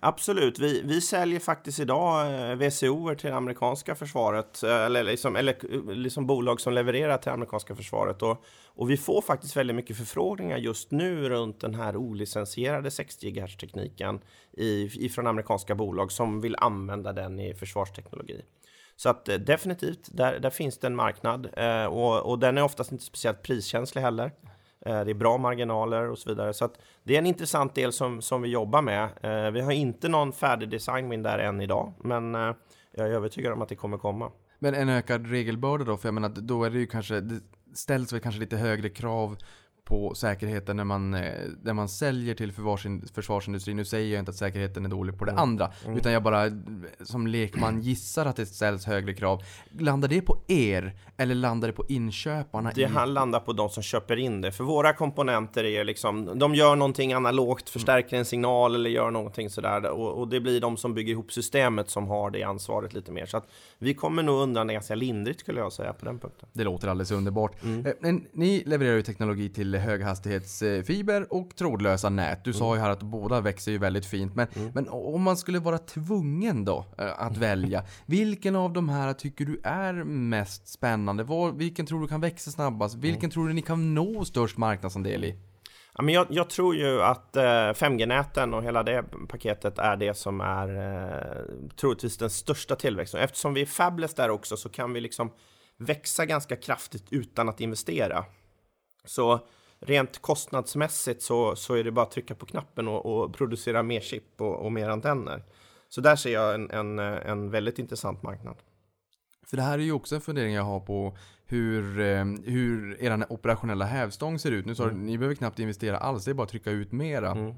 [0.00, 0.58] Absolut.
[0.58, 5.36] Vi, vi säljer faktiskt idag eh, VCO till det amerikanska försvaret, försvaret eh, eller liksom,
[5.36, 8.22] eller eh, liksom bolag som levererar till amerikanska försvaret.
[8.22, 13.30] Och, och vi får faktiskt väldigt mycket förfrågningar just nu runt den här olicensierade 60
[13.30, 14.20] GHz-tekniken
[14.56, 18.42] ifrån amerikanska bolag som vill använda den i försvarsteknologi.
[18.96, 21.46] Så att eh, definitivt, där, där finns det en marknad
[21.88, 24.30] och, och den är oftast inte speciellt priskänslig heller.
[24.86, 26.54] Eh, det är bra marginaler och så vidare.
[26.54, 26.68] Så
[27.02, 29.08] det är en intressant del som, som vi jobbar med.
[29.22, 32.54] Eh, vi har inte någon färdig design där än idag, men eh,
[32.96, 34.32] jag är övertygad om att det kommer komma.
[34.58, 35.96] Men en ökad regelbörda då?
[35.96, 37.40] För jag menar, då är det ju kanske, det
[37.74, 39.36] ställs väl kanske lite högre krav
[39.86, 42.52] på säkerheten när man, eh, när man säljer till
[43.14, 43.76] försvarsindustrin.
[43.76, 45.42] Nu säger jag inte att säkerheten är dålig på det mm.
[45.42, 45.70] andra.
[45.84, 45.96] Mm.
[45.96, 46.50] Utan jag bara
[47.00, 49.42] som lekman gissar att det ställs högre krav.
[49.78, 50.94] Landar det på er?
[51.16, 52.72] Eller landar det på inköparna?
[52.74, 53.06] Det i...
[53.06, 54.52] landar på de som köper in det.
[54.52, 59.50] För våra komponenter är liksom, de gör någonting analogt, förstärker en signal eller gör någonting
[59.50, 59.90] sådär.
[59.90, 63.26] Och, och det blir de som bygger ihop systemet som har det ansvaret lite mer.
[63.26, 66.48] Så att vi kommer nog undan ganska lindrigt skulle jag säga på den punkten.
[66.52, 67.62] Det låter alldeles underbart.
[67.64, 67.86] Mm.
[67.86, 72.44] Eh, ni levererar ju teknologi till höghastighetsfiber och trådlösa nät.
[72.44, 72.58] Du mm.
[72.58, 74.34] sa ju här att båda växer ju väldigt fint.
[74.34, 74.70] Men, mm.
[74.74, 77.84] men om man skulle vara tvungen då eh, att välja.
[78.06, 81.24] Vilken av de här tycker du är mest spännande?
[81.24, 82.94] Var, vilken tror du kan växa snabbast?
[82.94, 83.30] Vilken mm.
[83.30, 85.34] tror du ni kan nå störst marknadsandel i?
[85.96, 90.14] Ja, men jag, jag, tror ju att eh, 5G-näten och hela det paketet är det
[90.14, 91.44] som är eh,
[91.76, 93.20] troligtvis den största tillväxten.
[93.20, 95.32] Eftersom vi är fabless där också så kan vi liksom
[95.78, 98.24] växa ganska kraftigt utan att investera.
[99.04, 99.46] Så
[99.86, 104.00] rent kostnadsmässigt så, så är det bara att trycka på knappen och, och producera mer
[104.00, 105.42] chip och, och, mer antenner.
[105.88, 108.56] Så där ser jag en, en, en väldigt intressant marknad.
[109.46, 113.32] För det här är ju också en fundering jag har på hur, eh, hur er
[113.32, 114.66] operationella hävstång ser ut.
[114.66, 115.06] Nu sa mm.
[115.06, 117.30] ni behöver knappt investera alls, det är bara att trycka ut mera.
[117.30, 117.54] Mm.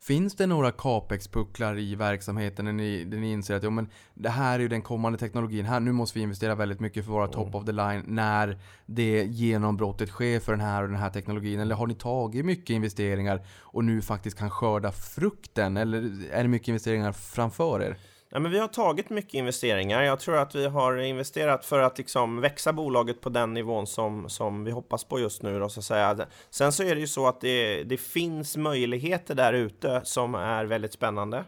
[0.00, 4.28] Finns det några capex-pucklar i verksamheten när ni, där ni inser att ja, men det
[4.28, 7.34] här är den kommande teknologin, här, nu måste vi investera väldigt mycket för våra mm.
[7.34, 11.60] top of the line när det genombrottet sker för den här och den här teknologin?
[11.60, 15.76] Eller har ni tagit mycket investeringar och nu faktiskt kan skörda frukten?
[15.76, 15.98] Eller
[16.30, 17.96] är det mycket investeringar framför er?
[18.34, 20.02] Ja, men vi har tagit mycket investeringar.
[20.02, 24.28] Jag tror att vi har investerat för att liksom växa bolaget på den nivån som,
[24.28, 25.58] som vi hoppas på just nu.
[25.58, 26.26] Då, så att säga.
[26.50, 30.64] Sen så är det ju så att det, det finns möjligheter där ute som är
[30.64, 31.44] väldigt spännande.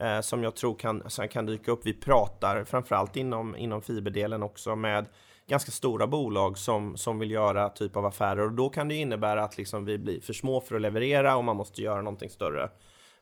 [0.00, 1.86] Eh, som jag tror kan, kan dyka upp.
[1.86, 5.06] Vi pratar framförallt inom, inom fiberdelen också med
[5.46, 9.44] ganska stora bolag som, som vill göra typ av affärer och då kan det innebära
[9.44, 12.70] att liksom vi blir för små för att leverera och man måste göra någonting större.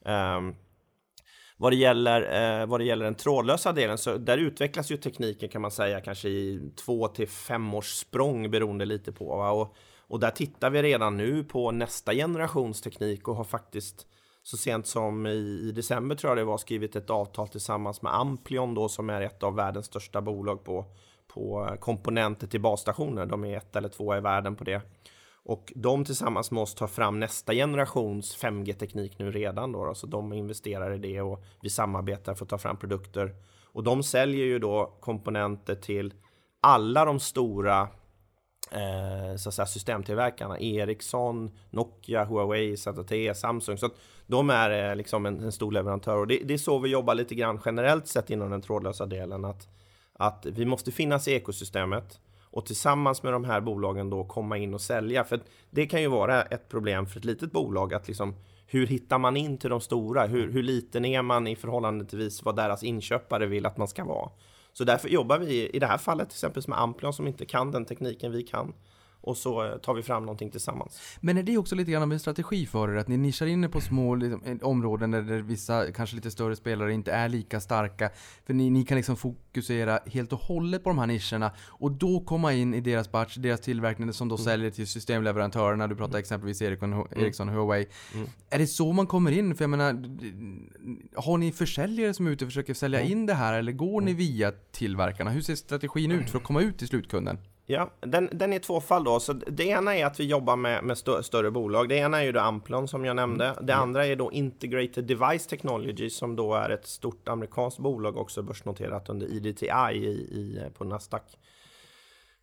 [0.05, 0.55] Um,
[1.57, 5.49] vad det gäller, eh, vad det gäller den trådlösa delen så där utvecklas ju tekniken
[5.49, 9.29] kan man säga kanske i två till fem års språng beroende lite på.
[9.29, 9.77] Och,
[10.09, 14.07] och där tittar vi redan nu på nästa generations teknik och har faktiskt
[14.43, 18.15] så sent som i, i, december tror jag det var skrivit ett avtal tillsammans med
[18.15, 20.85] Amplion då som är ett av världens största bolag på,
[21.29, 23.27] på komponenter till basstationer.
[23.27, 24.83] De är ett eller två i världen på det.
[25.49, 30.33] Och de tillsammans med oss tar fram nästa generations 5G-teknik nu redan då, så de
[30.33, 33.35] investerar i det och vi samarbetar för att ta fram produkter.
[33.65, 36.15] Och de säljer ju då komponenter till
[36.61, 37.89] alla de stora
[38.71, 40.59] eh, så att säga, systemtillverkarna.
[40.59, 43.79] Ericsson, Nokia, Huawei, ZTE, Samsung.
[43.79, 43.95] Så att
[44.27, 47.15] de är eh, liksom en, en, stor leverantör och det, det är så vi jobbar
[47.15, 49.45] lite grann generellt sett inom den trådlösa delen.
[49.45, 49.69] Att,
[50.13, 52.21] att vi måste finnas i ekosystemet
[52.57, 55.25] och tillsammans med de här bolagen då komma in och sälja.
[55.25, 55.41] För
[55.71, 58.35] det kan ju vara ett problem för ett litet bolag att liksom
[58.67, 60.27] hur hittar man in till de stora?
[60.27, 64.05] Hur, hur liten är man i förhållande till vad deras inköpare vill att man ska
[64.05, 64.31] vara?
[64.73, 67.71] Så därför jobbar vi i det här fallet till exempel med Amplion som inte kan
[67.71, 68.73] den tekniken vi kan
[69.27, 71.01] och så eh, tar vi fram någonting tillsammans.
[71.21, 72.97] Men är det också lite grann av en strategi för er?
[72.97, 76.93] Att ni nischar in er på små liksom, områden där vissa, kanske lite större spelare
[76.93, 78.11] inte är lika starka.
[78.47, 82.21] För ni, ni kan liksom fokusera helt och hållet på de här nischerna och då
[82.21, 85.87] komma in i deras batch, deras tillverkning som då säljer till systemleverantörerna.
[85.87, 87.87] Du pratar exempelvis Ericsson, Ericsson Huawei.
[88.51, 89.55] Är det så man kommer in?
[89.55, 89.93] För jag menar,
[91.21, 94.13] har ni försäljare som är ute och försöker sälja in det här eller går ni
[94.13, 95.31] via tillverkarna?
[95.31, 97.39] Hur ser strategin ut för att komma ut till slutkunden?
[97.69, 99.21] Ja, den, den är två fall då.
[99.21, 101.89] Så det ena är att vi jobbar med, med stö, större bolag.
[101.89, 103.55] Det ena är ju då Amplon som jag nämnde.
[103.63, 108.43] Det andra är då Integrated Device Technology som då är ett stort amerikanskt bolag också
[108.43, 111.23] börsnoterat under IDTI i, i, på Nasdaq.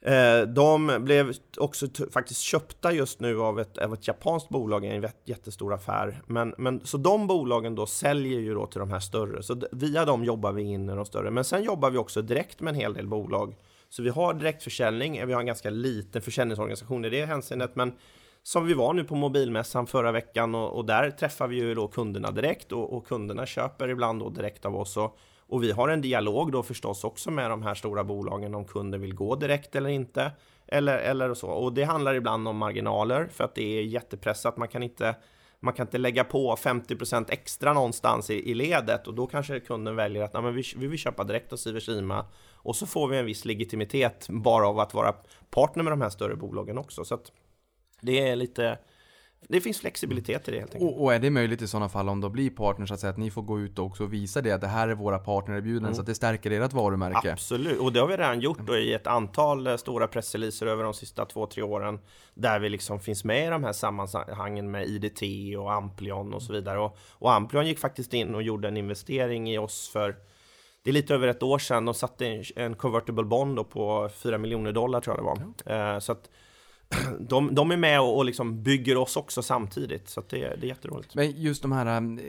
[0.06, 4.88] Eh, de blev också faktiskt köpta just nu av ett, av ett japanskt bolag i
[4.88, 6.22] en jättestor affär.
[6.28, 9.44] Men, men, så de bolagen då säljer ju då till de här större.
[9.44, 11.32] Så via dem jobbar vi in i de större.
[11.32, 13.56] Men sen jobbar vi också direkt med en hel del bolag.
[13.94, 15.28] Så vi har direktförsäljning.
[15.28, 17.76] Vi har en ganska liten försäljningsorganisation i det hänseendet.
[17.76, 17.94] Men
[18.44, 21.88] som vi var nu på mobilmässan förra veckan och, och där träffar vi ju då
[21.88, 24.98] kunderna direkt och, och kunderna köper ibland då direkt av oss.
[24.98, 28.66] Och, och vi har en dialog då förstås också med de här stora bolagen om
[28.66, 30.32] kunden vill gå direkt eller inte.
[30.68, 31.48] Eller, eller så.
[31.48, 34.58] Och det handlar ibland om marginaler för att det är jättepressat.
[34.58, 35.16] Man kan inte,
[35.60, 39.96] man kan inte lägga på 50% extra någonstans i, i ledet och då kanske kunden
[39.96, 42.26] väljer att Nej, men vi, vi vill köpa direkt hos Iversima
[42.64, 45.16] och så får vi en viss legitimitet bara av att vara
[45.50, 47.06] partner med de här större bolagen också.
[47.06, 47.20] Så
[48.02, 48.78] det är lite
[49.48, 50.92] det finns flexibilitet i det helt enkelt.
[50.92, 53.18] Och, och är det möjligt i sådana fall om de blir partners att säga att
[53.18, 56.02] ni får gå ut och också visa det att det här är våra partnererbjudanden så
[56.02, 57.32] att det stärker ert varumärke?
[57.32, 60.84] Absolut, och det har vi redan gjort då i ett antal eh, stora pressreleaser över
[60.84, 62.00] de sista två, tre åren
[62.34, 65.22] där vi liksom finns med i de här sammanhangen med IDT
[65.58, 66.80] och Amplion och så vidare.
[66.80, 70.16] Och, och Amplion gick faktiskt in och gjorde en investering i oss för
[70.84, 71.86] det är lite över ett år sedan.
[71.86, 75.94] De satte en, en convertible bond på 4 miljoner dollar tror jag det var.
[75.94, 76.30] Eh, så att
[77.20, 80.10] de, de är med och, och liksom bygger oss också samtidigt.
[80.10, 81.16] Så det, det är jätteroligt.
[81.16, 82.20] Men just de här um,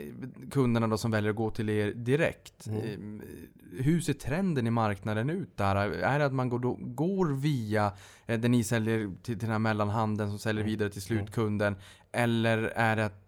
[0.51, 2.67] kunderna då som väljer att gå till er direkt.
[2.67, 3.21] Mm.
[3.21, 5.75] eh, Hur ser trenden i marknaden ut där?
[5.75, 7.91] Är det att man går, då, går via
[8.25, 10.71] eh, där ni säljer till, till den här mellanhanden som säljer Mm.
[10.71, 11.75] vidare till slutkunden?
[12.15, 13.25] Eller är det att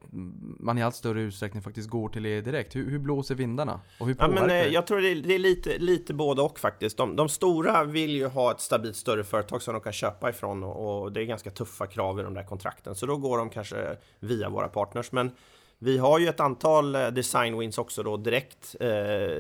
[0.60, 2.76] man i allt större utsträckning faktiskt går till er direkt?
[2.76, 3.82] Hur, hur blåser vindarna?
[4.00, 4.68] Och hur Ja, men, eh, det?
[4.68, 6.98] jag tror det är, det är lite, lite både och faktiskt.
[6.98, 10.64] De, de stora vill ju ha ett stabilt större företag som de kan köpa ifrån
[10.64, 12.96] och, och det är ganska tuffa krav i de där kontrakten.
[12.96, 15.12] Så då går de kanske via våra partners.
[15.12, 15.32] Men
[15.80, 18.90] vi har ju ett antal eh, design wins också då direkt eh,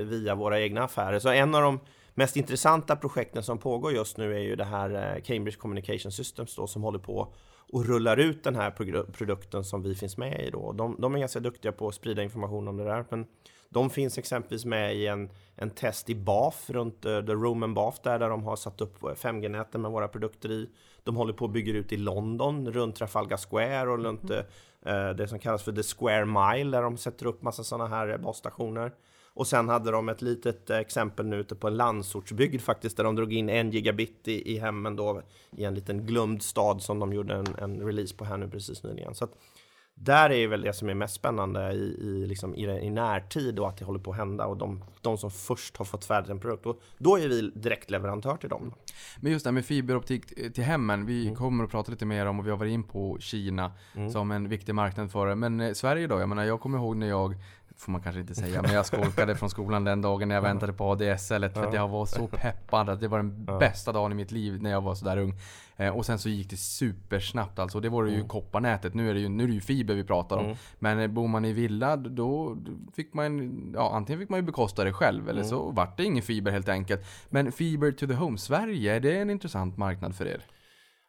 [0.03, 1.19] via våra egna affärer.
[1.19, 1.79] Så en av de
[2.13, 6.55] mest intressanta projekten som pågår just nu är ju det här eh, Cambridge Communication Systems
[6.55, 7.33] då som håller på
[7.71, 8.71] och rullar ut den här
[9.11, 10.71] produkten som vi finns med i då.
[10.71, 13.05] De, de är ganska duktiga på att sprida information om det där.
[13.09, 13.25] Men
[13.69, 17.99] de finns exempelvis med i en, en test i BAF runt uh, The Roman BAF
[18.01, 20.69] där, där de har satt upp 5G-näten med våra produkter i.
[21.03, 25.27] De håller på att bygga ut i London runt Trafalgar Square och runt uh, det
[25.27, 28.91] som kallas för The Square Mile där de sätter upp massa sådana här eh, basstationer.
[29.37, 33.15] Och sen hade de ett litet exempel nu ute på en landsortsbygd faktiskt där de
[33.15, 35.21] drog in en gigabit i, i hemmen då
[35.57, 38.83] i en liten glömd stad som de gjorde en, en release på här nu precis
[38.83, 39.15] nyligen.
[39.15, 39.31] Så att
[39.99, 43.69] där är väl det som är mest spännande i, i, liksom, i, i närtid och
[43.69, 46.39] att det håller på att hända och de, de som först har fått färdigt en
[46.39, 46.65] produkt.
[46.65, 48.73] Och då är vi direktleverantör till dem.
[49.19, 51.05] Men just det här med fiberoptik till hemmen.
[51.05, 51.35] Vi Mm.
[51.35, 53.71] kommer att prata lite mer om och vi har varit in på Kina
[54.11, 55.35] som en viktig marknad för det.
[55.35, 56.19] Men eh, Sverige då?
[56.19, 57.35] Jag menar jag kommer ihåg när jag
[57.77, 60.73] får man kanske inte säga, men jag skolkade från skolan den dagen när jag väntade
[60.73, 64.15] på ADSL för att jag var så peppad att det var den bästa dagen i
[64.15, 65.33] mitt liv när jag var sådär ung.
[65.79, 67.79] Eh, och sen så gick det supersnabbt alltså.
[67.79, 68.27] Det var det ju Mm.
[68.27, 68.93] kopparnätet.
[68.93, 70.55] Nu är det ju, nu är det ju fiber vi pratar om.
[70.79, 72.57] Men eh, bor man i villa då
[72.95, 75.49] fick man, ja antingen fick man ju bekosta det själv eller Mm.
[75.49, 77.05] så vart det ingen fiber helt enkelt.
[77.29, 80.41] Men fiber to the home, Sverige, är det en intressant marknad för er?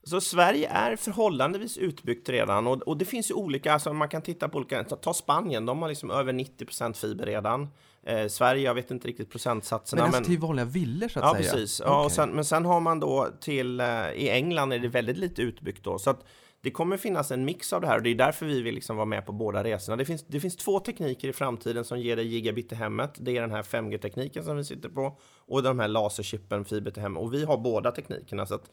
[0.09, 4.23] Så Sverige är förhållandevis utbyggt redan och, och det finns ju olika, alltså man kan
[4.23, 7.69] titta på olika, ta, Spanien, de har liksom över 90% fiber redan.
[8.03, 10.03] Eh, Sverige, jag vet inte riktigt procentsatserna.
[10.03, 11.53] Men alltså till vanliga villor så att Ja, säga?
[11.53, 11.81] precis.
[11.85, 15.43] Ja, sen, men sen har man då till, eh, i England är det väldigt lite
[15.43, 15.99] utbyggt då.
[15.99, 16.25] Så att
[16.61, 18.97] det kommer finnas en mix av det här och det är därför vi vill liksom
[18.97, 19.97] vara med på båda resorna.
[19.97, 23.11] Det finns, det finns två tekniker i framtiden som ger dig gigabit i hemmet.
[23.19, 27.03] Det är den här 5G-tekniken som vi sitter på och de här laserchippen fiber till
[27.03, 27.23] hemmet.
[27.23, 28.47] Och vi har båda teknikerna.
[28.47, 28.71] Så att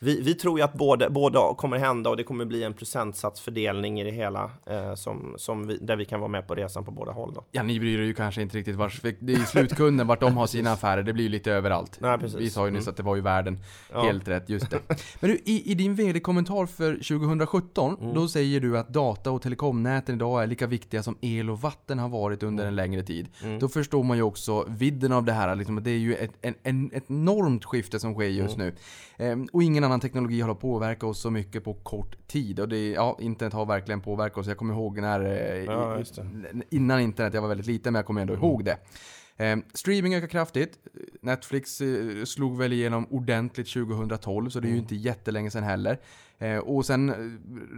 [0.00, 4.00] vi, vi tror ju att båda, båda kommer hända och det kommer bli en procentsatsfördelning
[4.00, 6.90] i det hela eh, som, som vi, där vi kan vara med på resan på
[6.90, 7.32] båda håll.
[7.34, 7.44] Då.
[7.52, 10.36] Ja, ni bryr er ju kanske inte riktigt vars, det är ju slutkunden vart de
[10.36, 11.98] har sina affärer, det blir ju lite överallt.
[12.00, 12.40] Nej, precis.
[12.40, 12.90] Vi sa ju nyss Mm.
[12.90, 13.58] att det var ju världen.
[13.92, 14.02] Ja.
[14.02, 14.78] Helt rätt, just det.
[15.20, 18.14] Men du, i, i din vd-kommentar för 2017, Mm.
[18.14, 21.98] då säger du att data och telekomnäten idag är lika viktiga som el och vatten
[21.98, 22.68] har varit under Mm.
[22.68, 23.28] en längre tid.
[23.60, 26.54] Då förstår man ju också vidden av det här, liksom, det är ju ett, en,
[26.62, 28.66] en, ett enormt skifte som sker just Mm.
[28.66, 28.74] nu.
[29.24, 32.60] Ehm, och ingen annan teknologi har påverkat oss så mycket på kort tid.
[32.60, 34.46] Och det, ja, internet har verkligen påverkat oss.
[34.46, 35.98] Jag kommer ihåg när, eh, Ja,
[36.70, 38.76] innan internet, jag var väldigt liten men jag kommer ändå ihåg det.
[39.38, 40.78] Eh, streaming ökar kraftigt.
[41.20, 45.98] Netflix eh, slog väl igenom ordentligt 2012 så det är ju inte jättelänge sedan heller.
[46.40, 47.14] Eh, och sen eh,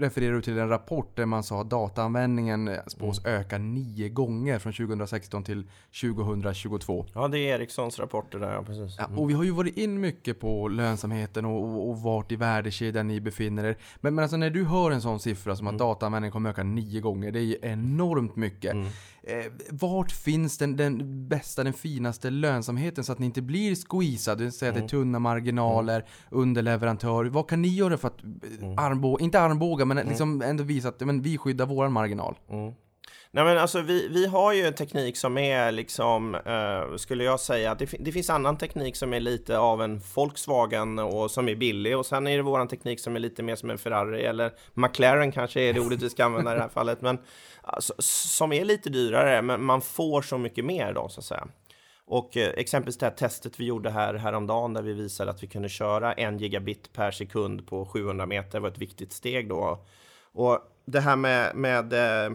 [0.01, 4.59] refererar du till en rapport där man sa att dataanvändningen eh, spås öka nio gånger
[4.59, 5.67] från 2016 till
[6.01, 7.07] 2022.
[7.15, 8.97] Ja, det är Ericssons rapporter där, ja precis.
[8.99, 12.37] Ja, och vi har ju varit in mycket på lönsamheten och, och, och vart i
[12.37, 13.77] värdekedjan ni befinner er.
[14.01, 17.01] Men, men alltså när du hör en sån siffra som att dataanvändningen kommer öka nio
[17.01, 18.77] gånger, det är ju enormt mycket.
[19.31, 24.45] Eh, vart finns den, den bästa, den finaste lönsamheten så att ni inte blir squeezade?
[24.45, 27.25] Det säger att det är tunna marginaler, underleverantör.
[27.25, 28.79] Vad kan ni göra för att mm.
[28.79, 32.39] armbåga, inte armbåga, men liksom ändå visa att men, vi skyddar våran marginal?
[33.33, 37.41] Nej men alltså vi, vi har ju en teknik som är liksom, eh, skulle jag
[37.41, 41.49] säga, att det, det finns annan teknik som är lite av en Volkswagen och som
[41.49, 44.23] är billig och sen är det våran teknik som är lite mer som en Ferrari
[44.23, 47.19] eller McLaren kanske är det ordet vi ska använda i det här fallet, men
[47.63, 51.49] alltså, som är lite dyrare, men man får så mycket mer då så att säga.
[52.07, 55.47] Och eh, exempelvis det här testet vi gjorde här häromdagen där vi visade att vi
[55.47, 59.85] kunde köra en gigabit per sekund på 700 meter var ett viktigt steg då.
[60.33, 62.33] Och det här med, med eh,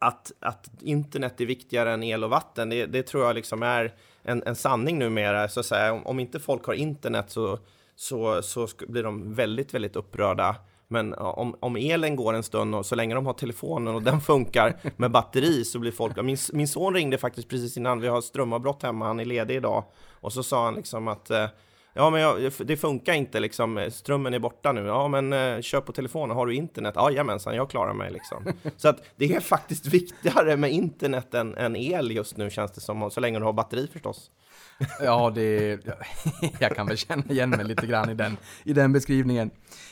[0.00, 3.94] att, att internet är viktigare än el och vatten, det, det tror jag liksom är
[4.22, 5.48] en, en sanning numera.
[5.48, 5.92] Så att säga.
[5.92, 7.58] Om, om inte folk har internet så,
[7.96, 10.56] så, så blir de väldigt, väldigt upprörda.
[10.88, 14.20] Men om, om elen går en stund och så länge de har telefonen och den
[14.30, 16.16] funkar med batteri så blir folk...
[16.16, 19.84] Min, min son ringde faktiskt precis innan, vi har strömavbrott hemma, han är ledig idag.
[20.10, 21.46] Och så sa han liksom att eh,
[21.94, 23.88] Ja, men jag, det funkar inte liksom.
[23.92, 24.86] Strömmen är borta nu.
[24.86, 26.36] Ja, men eh, kör på telefonen.
[26.36, 26.94] Har du internet?
[26.96, 28.44] Ja, jajamensan, jag klarar mig liksom.
[28.76, 32.80] Så att det är faktiskt viktigare med internet än, än el just nu känns det
[32.80, 33.10] som.
[33.10, 34.30] Så länge du har batteri förstås.
[35.02, 35.80] Ja, det...
[36.58, 39.50] Jag kan väl känna igen mig lite grann i den, i den beskrivningen.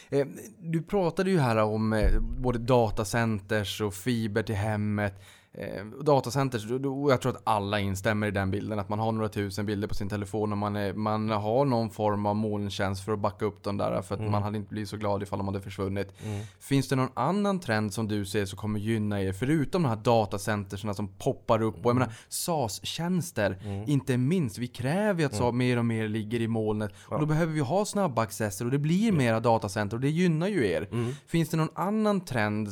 [0.08, 0.26] Eh,
[0.58, 5.14] Du pratade ju här om eh, både datacenters och fiber till hemmet.
[5.52, 8.78] Eh, Datacenters, och jag tror att alla instämmer i den bilden.
[8.78, 11.90] Att man har några tusen bilder på sin telefon och man, är, man har någon
[11.90, 14.02] form av molntjänst för att backa upp dem där.
[14.02, 16.12] För att man hade inte blivit så glad ifall de hade försvunnit.
[16.61, 19.32] Finns det någon annan trend som du ser som kommer gynna er?
[19.32, 21.74] Förutom de här datacenterserna som poppar upp.
[21.84, 24.58] Och jag menar, SAS-tjänster, inte minst.
[24.58, 26.92] Vi kräver ju att så mer och mer ligger i molnet.
[27.08, 30.48] Och då behöver vi ha snabba accesser och det blir mera datacenter och det gynnar
[30.48, 30.88] ju er.
[31.26, 32.68] Finns det någon annan trend,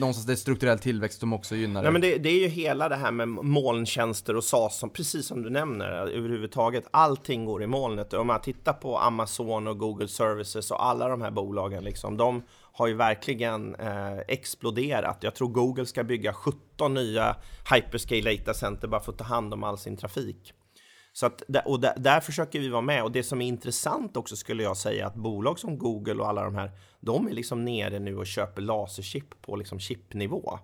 [0.00, 1.95] någonstans där strukturell tillväxt som också gynnar er?
[1.96, 5.42] Men det, det är ju hela det här med molntjänster och SAS, som, precis som
[5.42, 6.84] du nämner, överhuvudtaget.
[6.90, 8.12] Allting går i molnet.
[8.12, 12.42] Om man tittar på Amazon och Google Services och alla de här bolagen, liksom, de
[12.72, 15.18] har ju verkligen eh, exploderat.
[15.20, 17.36] Jag tror Google ska bygga 17 nya
[17.74, 20.52] hyperscale data center bara för att ta hand om all sin trafik.
[21.12, 23.02] Så att, där- och där, där försöker vi vara med.
[23.04, 26.44] Och det som är intressant också skulle jag säga att bolag som Google och alla
[26.44, 30.58] de här, de är liksom nere nu och köper laserchip på liksom chipnivå.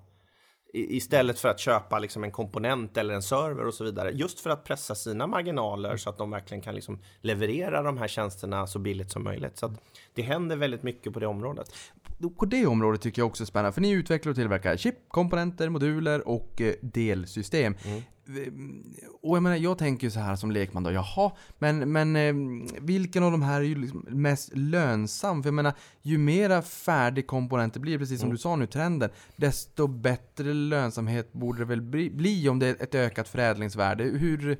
[0.74, 4.10] Istället för att köpa liksom en komponent eller en server och så vidare.
[4.10, 8.08] Just för att pressa sina marginaler så att de verkligen kan liksom leverera de här
[8.08, 9.58] tjänsterna så billigt som möjligt.
[9.58, 9.72] Så att
[10.14, 11.74] det händer väldigt mycket på det området.
[12.36, 15.68] På det området tycker jag också är spännande, för ni utvecklar och tillverkar chip, komponenter,
[15.68, 17.74] moduler och eh, delsystem.
[17.84, 18.02] Eh,
[19.22, 22.34] Och jag menar, jag tänker ju så här som lekman då, jaha, men, men eh,
[22.80, 25.42] vilken av de här är ju liksom mest lönsam?
[25.42, 29.86] För jag menar, ju mera färdig komponenter blir, precis som du sa nu, trenden, desto
[29.86, 34.04] bättre lönsamhet borde det väl bli, bli om det är ett ökat förädlingsvärde.
[34.04, 34.58] Hur,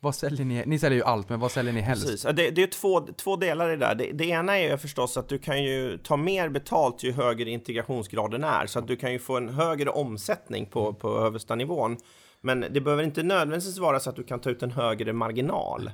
[0.00, 0.62] vad säljer ni?
[0.66, 2.06] Ni säljer ju allt, men vad säljer ni helst?
[2.06, 2.22] Precis.
[2.22, 3.94] Det, det är två, två delar i det där.
[3.94, 7.50] Det, det ena är ju förstås att du kan ju ta mer betalt ju högre
[7.50, 8.66] integrationsgraden är.
[8.66, 11.96] Så att du kan ju få en högre omsättning på, på översta nivån.
[12.44, 15.90] Men det behöver inte nödvändigtvis vara så att du kan ta ut en högre marginal.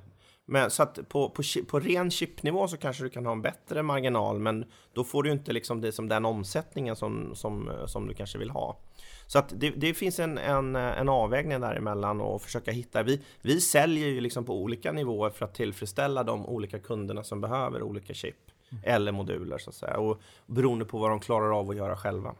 [0.51, 3.83] Men så att på, på, på ren chipnivå så kanske du kan ha en bättre
[3.83, 8.15] marginal, men då får du inte liksom det som den omsättningen som, som, som du
[8.15, 8.81] kanske vill ha.
[9.27, 13.03] Så att det, det finns en, en, en avvägning däremellan och försöka hitta.
[13.03, 17.41] Vi, vi säljer ju liksom på olika nivåer för att tillfredsställa de olika kunderna som
[17.41, 18.37] behöver olika chip
[18.85, 19.99] eller moduler så att säga.
[19.99, 22.35] Och beroende på vad de klarar av att göra själva.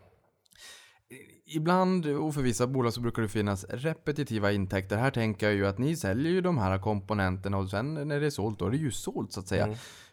[1.51, 4.97] Ibland, och för vissa bolag så brukar det finnas repetitiva intäkter.
[4.97, 8.27] Här tänker jag ju att ni säljer ju de här komponenterna och sen när det
[8.27, 9.67] är sålt, då är det ju sålt så att säga.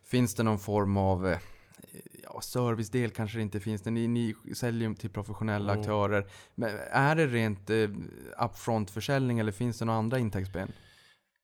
[0.03, 1.37] Finns det någon form av eh,
[2.23, 3.85] ja, servicedel kanske det inte finns.
[3.85, 6.27] Ni, ni säljer till professionella aktörer.
[6.55, 7.89] Men är det rent eh,
[8.45, 10.71] upfront-försäljning eller finns det några andra intäktsben?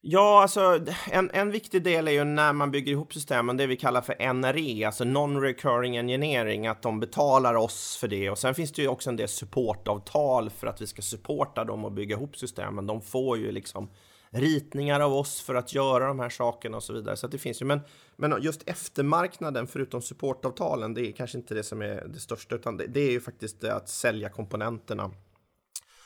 [0.04, 0.80] Ja, alltså
[1.12, 4.34] en, en viktig del är ju när man bygger ihop systemen, det vi kallar för
[4.34, 8.30] NRE, alltså Non-Recurring Engineering, att de betalar oss för det.
[8.30, 11.86] Och sen finns det ju också en del supportavtal för att vi ska supporta dem
[11.86, 12.88] och bygga ihop systemen.
[12.88, 13.90] De får ju liksom
[14.30, 17.18] ritningar av oss för att göra de här sakerna och så vidare.
[17.18, 17.80] Så det finns ju, men,
[18.16, 22.78] men just eftermarknaden, förutom supportavtalen, det är kanske inte det som är det största, utan
[22.78, 25.12] det, det är ju faktiskt att sälja komponenterna.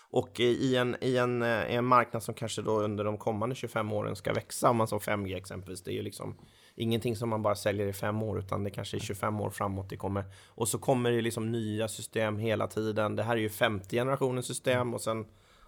[0.10, 3.56] Och i en, i, en, eh, i en marknad som kanske då under de kommande
[3.56, 6.36] 25 åren ska växa, om man som 5G exempelvis, det är ju liksom
[6.76, 9.90] ingenting som man bara säljer i fem år, utan det kanske är 25 år framåt
[9.90, 10.24] det kommer.
[10.48, 13.16] Och så kommer det liksom nya system hela tiden.
[13.16, 15.26] Det här är ju femte generationens system och sen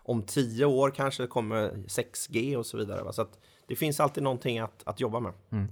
[0.07, 3.03] om tio år kanske det kommer 6G och så vidare.
[3.03, 3.13] Va?
[3.13, 5.33] Så att det finns alltid någonting att, att jobba med.
[5.51, 5.67] Mm.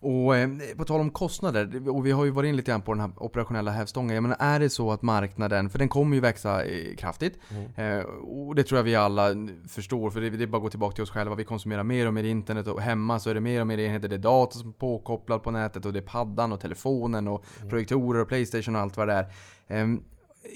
[0.00, 2.92] Och eh, på tal om kostnader, och vi har ju varit in lite grann på
[2.92, 4.14] den här operationella hävstången.
[4.14, 7.38] Jag menar, är det så att marknaden, för den kommer ju växa eh, kraftigt.
[7.50, 7.98] Mm.
[7.98, 9.28] Eh, och det tror jag vi alla
[9.68, 11.34] förstår, för det, det är bara att gå tillbaka till oss själva.
[11.34, 14.08] Vi konsumerar mer och mer internet och hemma så är det mer och mer enheter.
[14.08, 17.44] Det är data som är påkopplad på nätet och det är paddan och telefonen och
[17.58, 17.70] mm.
[17.70, 19.32] projektorer och Playstation och allt vad det är.
[19.68, 20.02] Ehm,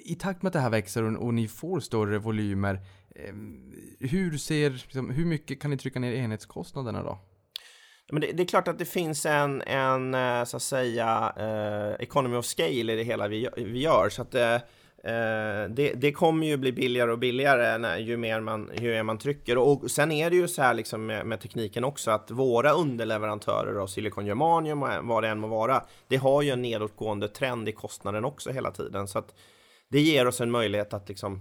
[0.05, 2.81] I takt med att det här växer och, och ni får större volymer,
[3.17, 7.19] ehm, hur, ser, liksom, hur mycket kan ni trycka ner enhetskostnaderna då?
[8.13, 12.05] Men det, det, är klart att det finns en, en eh, så att säga, eh,
[12.05, 14.09] economy of scale i det hela vi, vi gör.
[14.09, 18.41] Så att eh, eh, det, det, kommer ju bli billigare och billigare när, ju, mer
[18.41, 19.59] man, ju mer man trycker.
[19.59, 23.75] Och sen är det ju så här liksom med, med tekniken också att våra underleverantörer
[23.75, 27.69] av silikon germanium och vad det än må vara, det har ju en nedåtgående trend
[27.69, 29.09] i kostnaden också hela tiden.
[29.09, 29.35] Så att
[29.89, 31.41] det ger oss en möjlighet att liksom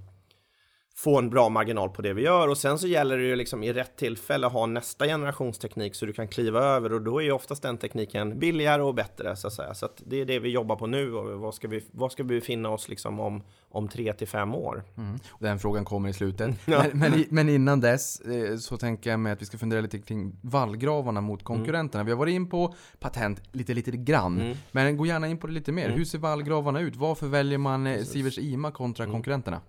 [1.04, 3.64] få en bra marginal på det vi gör och sen så gäller det ju liksom
[3.64, 7.24] i rätt tillfälle ha nästa generations teknik så du kan kliva över och då är
[7.24, 9.74] ju oftast den tekniken billigare och bättre så att säga.
[9.74, 12.24] Så att det är det vi jobbar på nu och vad ska vi, vad ska
[12.24, 14.84] vi befinna oss liksom om, om tre till fem år?
[14.98, 15.20] Mm.
[15.40, 16.56] Den frågan kommer i slutet.
[16.66, 16.86] ja.
[16.94, 20.00] men, men, men, innan dess eh, så tänker jag mig att vi ska fundera lite
[20.00, 22.02] kring vallgravarna mot konkurrenterna.
[22.02, 22.06] Mm.
[22.06, 24.42] Vi har varit in på patent lite, lite grann.
[24.42, 24.58] Mm.
[24.72, 25.86] Men gå gärna in på det lite mer.
[25.86, 25.98] Mm.
[25.98, 26.96] Hur ser vallgravarna ut?
[26.96, 29.14] Varför väljer man eh, Sivers Ima kontra mm.
[29.14, 29.62] konkurrenterna?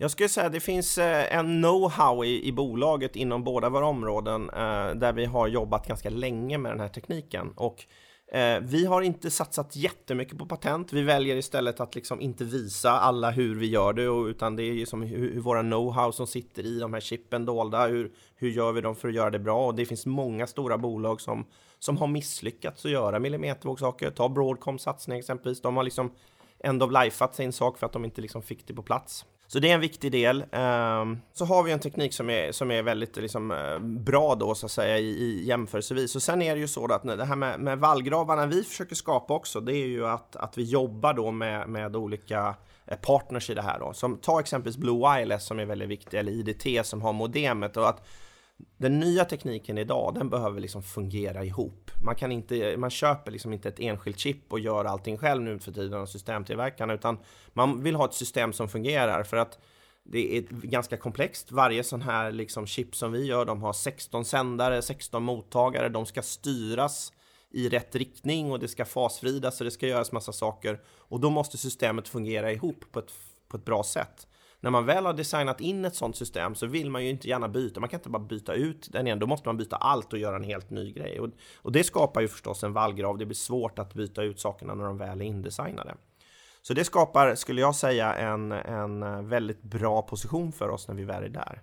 [0.00, 3.86] Jag skulle säga att det finns eh, en know-how i, i bolaget inom båda våra
[3.86, 7.52] områden eh, där vi har jobbat ganska länge med den här tekniken.
[7.56, 7.84] Och
[8.32, 10.92] eh, vi har inte satsat jättemycket på patent.
[10.92, 14.72] Vi väljer istället att liksom inte visa alla hur vi gör det, utan det är
[14.72, 17.86] ju som hur, hur våra know-how som sitter i de här chippen dolda.
[17.86, 19.66] Hur, hur gör vi dem för att göra det bra?
[19.66, 21.46] Och det finns många stora bolag som,
[21.78, 24.10] som har misslyckats att göra millimetervågsaker.
[24.10, 25.60] Ta Broadcoms satsning exempelvis.
[25.60, 26.12] De har liksom
[26.58, 29.24] end of lifeat sin sak för att de inte liksom fick det på plats.
[29.50, 30.44] Så det är en viktig del.
[30.52, 34.54] Ehm, så har vi en teknik som är, som är väldigt liksom, eh, bra då
[34.54, 36.16] så att säga i, i jämförelsevis.
[36.16, 39.34] Och sen är det ju så att det här med, med vallgravarna vi försöker skapa
[39.34, 42.54] också, det är ju att, att vi jobbar då med, med olika
[42.86, 43.92] eh, partners i det här då.
[43.92, 47.88] Som ta exempelvis Blue Wireless som är väldigt viktig, eller IDT som har modemet och
[47.88, 48.06] att
[48.76, 51.90] den nya tekniken idag, den behöver liksom fungera ihop.
[52.02, 55.58] Man, kan inte, man köper liksom inte ett enskilt chip och gör allting själv nu
[55.58, 57.18] för tiden av systemtillverkarna, utan
[57.52, 59.58] man vill ha ett system som fungerar för att
[60.04, 61.52] det är ganska komplext.
[61.52, 66.06] Varje sån här liksom chip som vi gör, de har 16 sändare, 16 mottagare, de
[66.06, 67.12] ska styras
[67.50, 70.80] i rätt riktning och det ska fasfridas och det ska göras massa saker.
[70.86, 73.12] Och då måste systemet fungera ihop på ett,
[73.48, 74.27] på ett bra sätt
[74.60, 77.48] när man väl har designat in ett sånt system så vill man ju inte gärna
[77.48, 77.80] byta.
[77.80, 79.18] Man kan inte bara byta ut den igen.
[79.18, 81.20] Då måste man byta allt och göra en helt ny grej.
[81.20, 83.18] Och, och det skapar ju förstås en vallgrav.
[83.18, 85.94] Det blir svårt att byta ut sakerna när de väl är indesignade.
[86.62, 91.04] Så det skapar, skulle jag säga, en, en väldigt bra position för oss när vi
[91.04, 91.62] väl är där.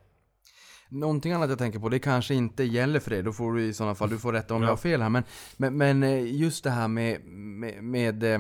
[0.90, 3.74] Någonting annat jag tänker på, det kanske inte gäller för dig, då får du i
[3.74, 4.68] sådana fall, du får rätta om ja.
[4.68, 5.10] jag har fel här.
[5.10, 5.24] Men,
[5.58, 8.40] men, men eh, just det här med, med, med äh,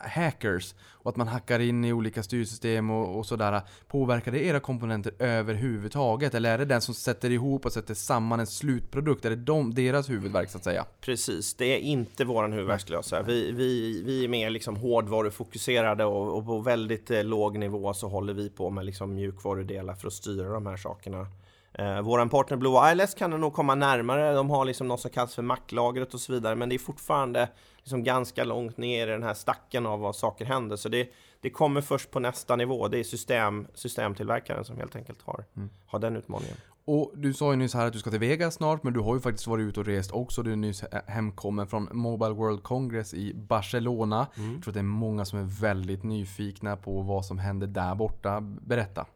[0.00, 3.60] hackers och att man hackar in i olika styrsystem och, och sådär.
[3.88, 6.34] Påverkar det era komponenter överhuvudtaget?
[6.34, 9.24] Eller är det den som sätter ihop och sätter samman en slutprodukt?
[9.24, 10.84] Är det de, deras huvudverk så att säga?
[11.00, 13.22] Precis, det är inte våran huvudverk skulle jag säga.
[13.22, 18.08] Vi, vi, vi är mer liksom hårdvarufokuserade och, och på väldigt eh, låg nivå så
[18.08, 21.26] håller vi på med liksom mjukvarudelar för att styra de här sakerna.
[21.72, 24.34] Eh, våran partner Blue Wireless kan nog komma närmare.
[24.34, 27.48] De har liksom något som kallas för Mac-lagret och så vidare, men det är fortfarande
[27.78, 30.76] liksom ganska långt ner i den här stacken av vad saker händer.
[30.76, 31.08] Så det,
[31.40, 32.88] det kommer först på nästa nivå.
[32.88, 35.70] Det är system, systemtillverkaren som helt enkelt har, mm.
[35.86, 36.56] har den utmaningen.
[36.84, 39.14] Och du sa ju nyss här att du ska till Vegas snart, men du har
[39.14, 40.42] ju faktiskt varit ute och rest också.
[40.42, 44.26] Du är nyss hemkommen från Mobile World Congress i Barcelona.
[44.36, 44.52] Mm.
[44.54, 47.94] Jag tror att det är många som är väldigt nyfikna på vad som händer där
[47.94, 48.40] borta.
[48.40, 49.06] Berätta!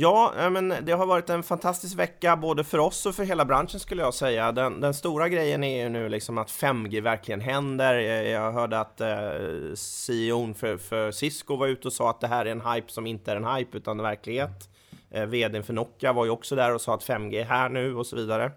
[0.00, 3.44] Ja, eh, men det har varit en fantastisk vecka både för oss och för hela
[3.44, 4.52] branschen skulle jag säga.
[4.52, 7.94] Den, den stora grejen är ju nu liksom att 5G verkligen händer.
[7.94, 12.26] Eh, jag hörde att eh, CEOn för, för Cisco var ute och sa att det
[12.26, 14.68] här är en hype som inte är en hype utan en verklighet.
[15.10, 17.94] Eh, VDn för Nokia var ju också där och sa att 5G är här nu
[17.94, 18.50] och så vidare.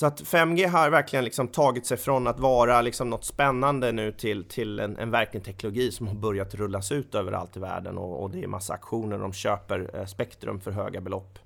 [0.00, 4.12] Så att 5G har verkligen liksom tagit sig från att vara liksom något spännande nu
[4.12, 8.22] till, till en, en verklig teknologi som har börjat rullas ut överallt i världen och,
[8.22, 11.38] och det är massa aktioner, de köper eh, spektrum för höga belopp.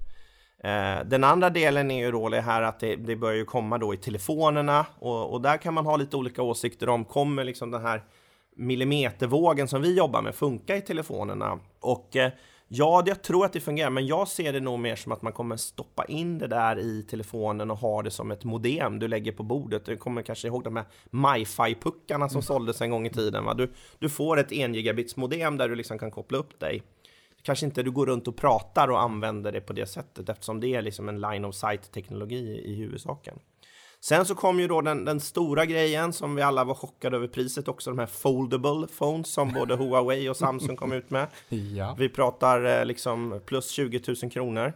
[0.65, 3.79] Eh, den andra delen är ju då det här att det, det börjar ju komma
[3.79, 7.71] då i telefonerna och, och där kan man ha lite olika åsikter om, kommer liksom
[7.71, 8.05] den här
[8.57, 11.59] millimetervågen som vi jobbar med funka i telefonerna?
[11.81, 12.33] Och eh,
[12.69, 15.33] ja, jag tror att det fungerar, men jag ser det nog mer som att man
[15.33, 19.33] kommer stoppa in det där i telefonen och ha det som ett modem du lägger
[19.33, 19.85] på bordet.
[19.85, 23.45] Du kommer kanske ihåg de här MiFi-puckarna som såldes en gång i tiden.
[23.45, 23.55] Va?
[23.55, 26.83] Du, du får ett 1 gigabits modem där du liksom kan koppla upp dig
[27.45, 30.75] kanske inte du går runt och pratar och använder det på det sättet eftersom det
[30.75, 33.39] är liksom en line of sight teknologi i huvudsaken.
[34.05, 37.27] Sen så kom ju då den, den, stora grejen som vi alla var chockade över
[37.27, 41.27] priset också, de här foldable phones som både Huawei och Samsung kom ut med.
[41.49, 41.97] Ja.
[41.99, 44.73] Vi pratar eh, liksom plus 20 000 kronor.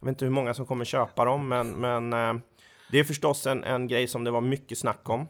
[0.00, 2.42] Jag vet inte hur många som kommer köpa dem, men, men eh,
[2.90, 5.28] det är förstås en, en grej som det var mycket snack om.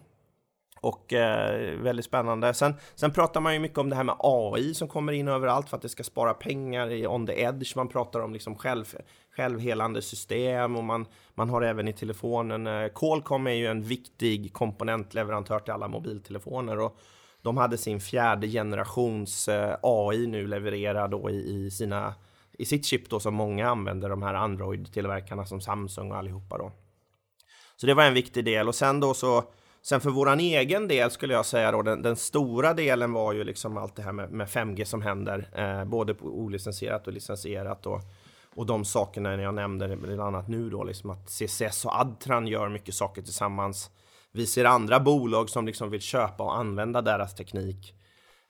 [0.81, 2.55] Och eh, väldigt spännande.
[2.55, 5.69] Sen, sen pratar man ju mycket om det här med AI som kommer in överallt
[5.69, 7.77] för att det ska spara pengar i on the edge.
[7.77, 8.95] Man pratar om liksom själv,
[9.37, 12.66] självhelande system och man, man har även i telefonen.
[12.66, 16.99] Eh, Qualcomm är ju en viktig komponentleverantör till alla mobiltelefoner och
[17.43, 22.14] de hade sin fjärde generations eh, AI nu levererad då i, i, sina,
[22.53, 26.72] i sitt chip då som många använder, de här Android-tillverkarna som Samsung och allihopa då.
[27.76, 29.45] Så det var en viktig del och sen då så
[29.82, 33.45] Sen för våran egen del skulle jag säga då, den, den stora delen var ju
[33.45, 37.82] liksom allt det här med, med 5G som händer, eh, både på olicensierat och licensierat
[37.82, 38.01] då
[38.57, 42.69] och de sakerna jag nämnde bland annat nu då, liksom att CCS och Adtran gör
[42.69, 43.91] mycket saker tillsammans.
[44.33, 47.95] Vi ser andra bolag som liksom vill köpa och använda deras teknik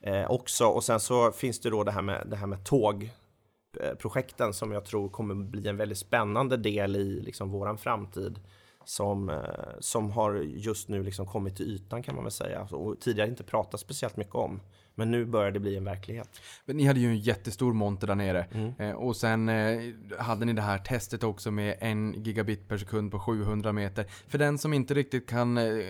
[0.03, 0.65] eh, också.
[0.65, 4.71] Och sen så finns det då det här med, det här med tågprojekten eh, som
[4.71, 8.39] jag tror kommer bli en väldigt spännande del i liksom våran framtid
[8.85, 12.99] som, eh, som har just nu liksom kommit till ytan kan man väl säga och
[12.99, 14.59] tidigare inte pratat speciellt mycket om.
[14.97, 16.29] Men nu börjar det bli en verklighet.
[16.65, 18.45] Men ni hade ju en jättestor monter där nere.
[18.51, 18.73] Mm.
[18.79, 19.79] Eh, och sen eh,
[20.19, 24.05] hade ni det här testet också med en gigabit per sekund på 700 meter.
[24.27, 25.85] För den som inte riktigt kan eh,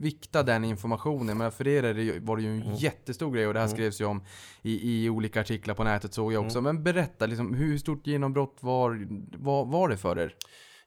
[0.00, 1.38] vikta den informationen.
[1.38, 2.74] Men för er det, var det ju en Mm.
[2.74, 4.22] jättestor grej och det här skrevs ju om
[4.62, 6.58] i, i olika artiklar på nätet såg jag också.
[6.58, 6.74] Mm.
[6.76, 9.06] Men berätta, liksom, hur stort genombrott var,
[9.38, 10.34] var, var det för er?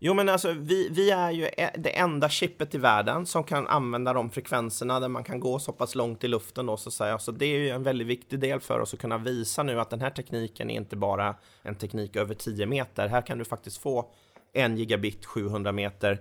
[0.06, 4.14] Jo, men alltså vi, vi är ju det enda chippet i världen som kan använda
[4.14, 7.20] de frekvenserna där man kan gå så pass långt i luften då så att säga.
[7.20, 9.90] Så det är ju en väldigt viktig del för oss att kunna visa nu att
[9.90, 13.08] den här tekniken är inte bara en teknik över 10 meter.
[13.08, 14.12] Här kan du faktiskt få
[14.54, 16.20] en gigabit 700 meter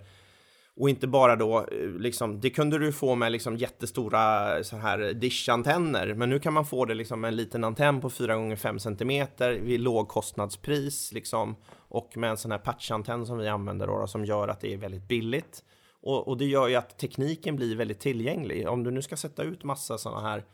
[0.77, 4.99] och inte bara då, eh, liksom, det kunde du få med liksom jättestora så här
[5.13, 8.57] dishantenner, men nu kan man få det liksom med en liten antenn på 4 gånger
[8.57, 11.57] 5 cm vid lågkostnadspris liksom
[11.93, 14.73] och med en sån här patchantenn som vi använder då, då som gör att det
[14.73, 15.65] är väldigt billigt.
[16.03, 18.69] Och, och det gör ju att tekniken blir väldigt tillgänglig.
[18.69, 20.45] Om du nu ska sätta ut massa sådana här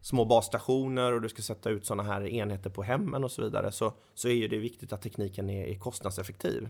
[0.00, 3.72] små basstationer och du ska sätta ut sådana här enheter på hemmen och så vidare
[3.72, 6.68] så, så är ju det viktigt att tekniken är, är kostnadseffektiv.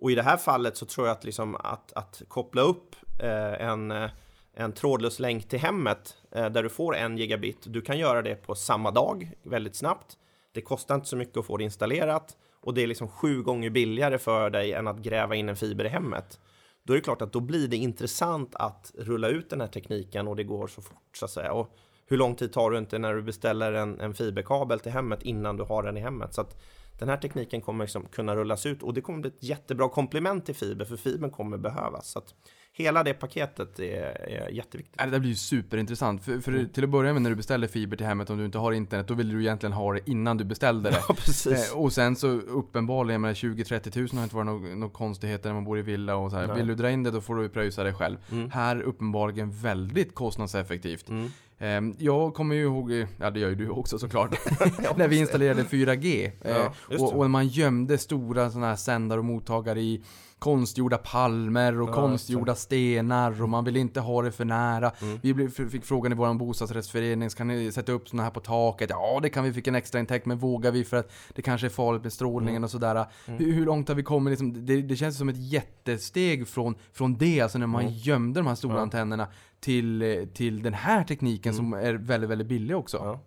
[0.00, 3.68] Och i det här fallet så tror jag att, liksom att, att koppla upp eh,
[3.68, 4.10] en, eh,
[4.54, 7.64] en trådlös länk till hemmet eh, där du får en gigabit.
[7.66, 10.16] Du kan göra det på samma dag väldigt snabbt.
[10.52, 13.70] Det kostar inte så mycket att få det installerat och det är liksom sju gånger
[13.70, 16.40] billigare för dig än att gräva in en fiber i hemmet.
[16.82, 20.28] Då är det klart att då blir det intressant att rulla ut den här tekniken
[20.28, 21.52] och det går så fort så att säga.
[21.52, 21.76] Och
[22.10, 25.56] hur lång tid tar det inte när du beställer en, en fiberkabel till hemmet innan
[25.56, 26.34] du har den i hemmet?
[26.34, 26.62] Så att
[26.98, 30.46] den här tekniken kommer liksom kunna rullas ut och det kommer bli ett jättebra komplement
[30.46, 32.08] till fiber för fibern kommer behövas.
[32.10, 32.22] Så
[32.72, 34.98] hela det paketet är, är jätteviktigt.
[34.98, 36.24] Det där blir ju superintressant.
[36.24, 36.42] För, Mm.
[36.42, 38.72] för till att börja med när du beställer fiber till hemmet, om du inte har
[38.72, 40.96] internet, då vill du egentligen ha det innan du beställde det.
[41.08, 41.72] Ja, precis.
[41.72, 45.54] Eh, och sen så uppenbarligen med 20-30 tusen har inte varit några no konstigheter när
[45.54, 46.46] man bor i villa och så här.
[46.46, 46.56] Nej.
[46.56, 48.16] Vill du dra in det då får du pröjsa det själv.
[48.32, 48.50] Mm.
[48.50, 51.08] Här uppenbarligen väldigt kostnadseffektivt.
[51.08, 51.30] Mm.
[51.62, 54.30] Ehm, Jag kommer ju ihåg, ja det gör ju du också såklart,
[54.96, 56.30] när vi installerade 4G.
[56.44, 60.02] Ja, Eh, och, och man gömde stora sådana här sändare och mottagare i
[60.40, 64.92] konstgjorda palmer och Ja, konstgjorda stenar och man ville inte ha det för nära.
[65.02, 65.18] Mm.
[65.22, 68.90] Vi fick frågan i vår bostadsrättsförening, kan ni sätta upp sådana här på taket?
[68.90, 71.66] Ja, det kan vi, fick en extra intäkt, men vågar vi för att det kanske
[71.66, 72.64] är farligt med strålningen Mm.
[72.64, 73.06] och sådär.
[73.26, 74.30] Hur, hur långt har vi kommit?
[74.30, 77.94] Liksom, det, det känns som ett jättesteg från, från det, alltså när man Mm.
[77.94, 79.26] gömde de här stora antennerna
[79.60, 82.96] till, eh, till den här tekniken som är väldigt, väldigt billig också.
[82.98, 83.08] Mm.
[83.08, 83.20] Ja.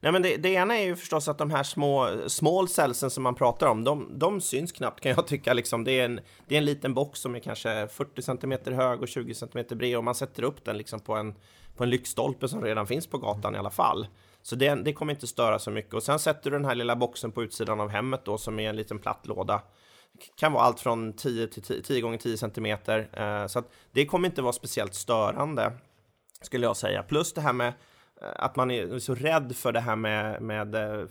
[0.00, 3.22] Nej, men det, det ena är ju förstås att de här små small cellsen som
[3.22, 5.52] man pratar om, de, de syns knappt kan jag tycka.
[5.52, 5.84] Liksom.
[5.84, 9.08] Det, är en, det är en liten box som är kanske 40 cm hög och
[9.08, 11.34] 20 cm bred och man sätter upp den liksom på en,
[11.76, 14.06] på en lyktstolpe som redan finns på gatan i alla fall.
[14.42, 15.94] Så det, det kommer inte störa så mycket.
[15.94, 18.68] Och sen sätter du den här lilla boxen på utsidan av hemmet då som är
[18.68, 19.62] en liten platt låda.
[20.36, 22.66] Kan vara allt från 10 till 10, gånger 10 cm.
[22.66, 25.72] Eh, så att det kommer inte vara speciellt störande
[26.42, 27.02] skulle jag säga.
[27.02, 27.72] Plus det här med
[28.22, 31.06] Eh, att man är så rädd för det här med, med eh, eh,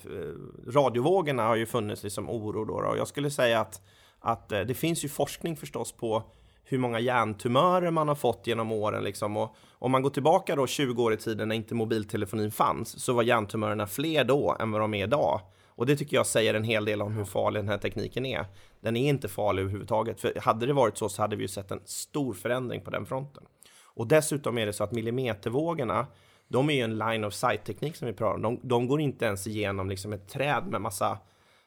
[0.68, 2.74] radiovågorna har ju funnits liksom oro då.
[2.74, 3.82] Och jag skulle säga att,
[4.20, 6.24] att det finns ju forskning förstås på
[6.64, 9.04] hur många hjärntumörer man har fått genom åren.
[9.04, 9.38] Liksom.
[9.38, 13.14] Och om man går tillbaka då 20 år i tiden när inte mobiltelefonin fanns så
[13.14, 15.42] var hjärntumörerna fler då än vad de är idag.
[15.68, 18.46] Och det tycker jag säger en hel del om hur farlig den här tekniken är.
[18.82, 20.22] Den är inte farlig överhuvudtaget.
[20.22, 23.06] För hade det varit så så hade vi ju sett en stor förändring på den
[23.06, 23.44] fronten.
[23.84, 26.08] Och dessutom är det så att millimetervågorna
[26.50, 28.42] de är ju en line of sight-teknik som vi pratar om.
[28.42, 31.18] De, de, går inte ens igenom liksom ett träd med massa,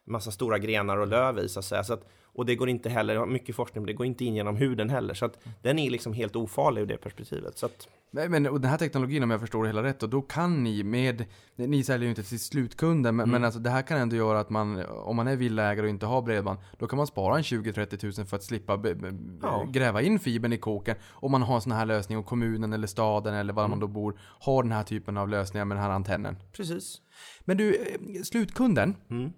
[0.05, 1.84] massa stora grenar och löv i, så att säga.
[1.84, 4.90] Så att, och det går inte heller, mycket forskning, det går inte in genom huden
[4.90, 5.14] heller.
[5.14, 7.59] Så att den är liksom helt ofarlig ur det perspektivet.
[7.59, 10.22] Så att, men och den här teknologin, om jag förstår det hela rätt, och då
[10.22, 11.24] kan ni med,
[11.57, 13.32] ni säljer ju inte till slutkunden, men, mm.
[13.32, 16.07] men alltså det här kan ändå göra att man, om man är villaägare och inte
[16.07, 19.66] har bredband, då kan man spara en 20-30 tusen för att slippa be, be, ja.
[19.70, 20.96] gräva in fibern i kåken.
[21.11, 23.70] Om man har en sån här lösning och kommunen eller staden eller var mm.
[23.70, 26.36] man då bor har den här typen av lösningar med den här antennen.
[26.53, 27.00] Precis.
[27.40, 29.32] Men du, eh, slutkunden, mm.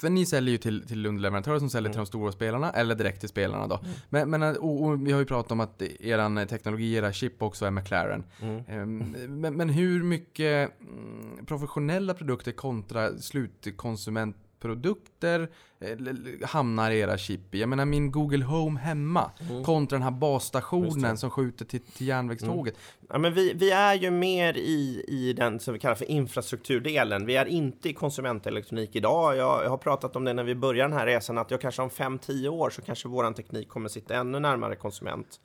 [0.00, 1.92] För, ni säljer ju till, till underleverantörer som säljer mm.
[1.92, 3.80] till de stora spelarna, eller direkt till spelarna då.
[3.84, 3.90] Mm.
[4.08, 7.66] Men, men och, och vi har ju pratat om att eran teknologi, era chip också
[7.66, 8.24] är McLaren.
[8.40, 8.82] Mm.
[8.82, 15.48] Um, men, men, hur mycket mm, professionella produkter kontra slutkonsument produkter
[15.80, 17.60] eh, hamnar era chip i.
[17.60, 19.64] Jag menar min Google Home hemma mm.
[19.64, 22.74] kontra den här basstationen som skjuter till, till järnvägståget.
[22.74, 23.06] Mm.
[23.08, 27.26] Ja, men vi, vi är ju mer i, i den som vi kallar för infrastrukturdelen.
[27.26, 29.36] Vi är inte i konsumentelektronik idag.
[29.36, 31.82] Jag, jag har pratat om det när vi började den här resan att jag kanske
[31.82, 35.40] om 5-10 år så kanske våran teknik kommer sitta ännu närmare konsument.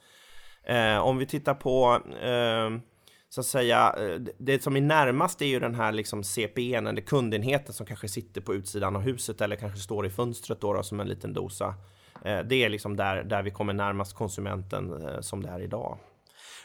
[0.68, 2.95] Eh, om vi tittar på eh,
[3.36, 7.02] så att säga, eh, det som är närmast är ju den här liksom CPN eller
[7.02, 10.84] kundenheten som kanske sitter på utsidan av huset eller kanske står i fönstret då, då
[10.84, 11.76] som en liten dosa.
[12.26, 15.98] Eh, det är liksom där, där vi kommer närmast konsumenten eh, som det är idag.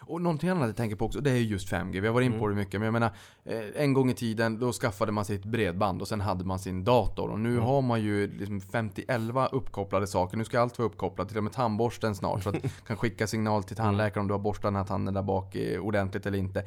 [0.00, 2.00] Och någonting annat jag tänker på också, det är just 5G.
[2.00, 2.50] Vi har varit in på mm.
[2.50, 3.10] det mycket, men jag menar,
[3.44, 6.58] eh, en gång i tiden då skaffade man sig ett bredband och sen hade man
[6.58, 7.30] sin dator.
[7.30, 7.64] Och nu mm.
[7.64, 10.36] har man ju liksom 50-11 uppkopplade saker.
[10.36, 12.42] Nu ska allt vara uppkopplat, till och med tandborsten snart.
[12.42, 15.14] Så att man kan skicka signal till tandläkaren om du har borstat den här tanden
[15.14, 16.64] där bak eh, ordentligt eller inte.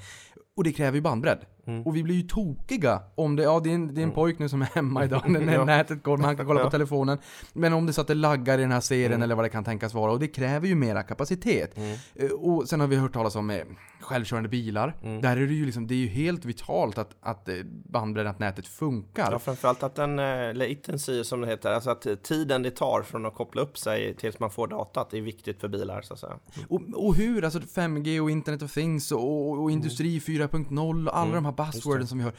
[0.56, 1.46] Och det kräver ju bandbredd.
[1.68, 1.84] Mm.
[1.84, 4.16] Och vi blir ju tokiga om det, ja det är en, det är en mm.
[4.16, 5.66] pojk nu som är hemma idag när ja.
[5.66, 7.18] nätet går, man kan kolla på telefonen.
[7.54, 9.22] Men om det så att det laggar i den här serien mm.
[9.22, 10.12] eller vad det kan tänkas vara.
[10.12, 11.78] Och det kräver ju mera kapacitet.
[11.78, 11.98] Mm.
[12.16, 13.64] Eh, och sen har vi hört talas om eh,
[14.02, 14.96] självkörande bilar.
[15.04, 15.22] Mm.
[15.22, 18.68] Där är det ju liksom, det är ju helt vitalt att, att eh, bandbreddat nätet
[18.68, 19.32] funkar.
[19.32, 23.26] Ja, framförallt att den uh, latency som det heter, alltså att tiden det tar från
[23.26, 26.40] att koppla upp sig tills man får datat är viktigt för bilar så att säga.
[26.68, 31.18] Och, och hur, alltså 5G och Internet of Things och, och, och Industri 4.0 och
[31.18, 31.44] alla mm.
[31.44, 32.34] de här buzzworden som vi har.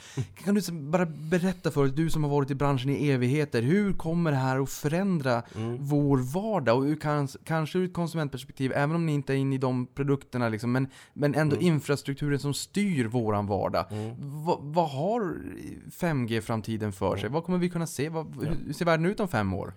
[0.44, 3.92] Kan du bara berätta för oss, du som har varit i branschen i evigheter, hur
[3.92, 5.76] kommer det här att förändra mm.
[5.80, 6.78] vår vardag?
[6.78, 10.48] Och kan, kanske ur ett konsumentperspektiv, även om ni inte är inne i de produkterna
[10.48, 11.66] liksom, men, men ändå mm.
[11.66, 13.84] infrastrukturen som styr våran vardag.
[13.90, 14.44] Mm.
[14.44, 15.36] Va, vad har
[16.00, 17.28] 5G-framtiden för sig?
[17.28, 18.08] Vad kommer vi kunna se?
[18.08, 19.74] Vad, hur ser världen ut om fem år?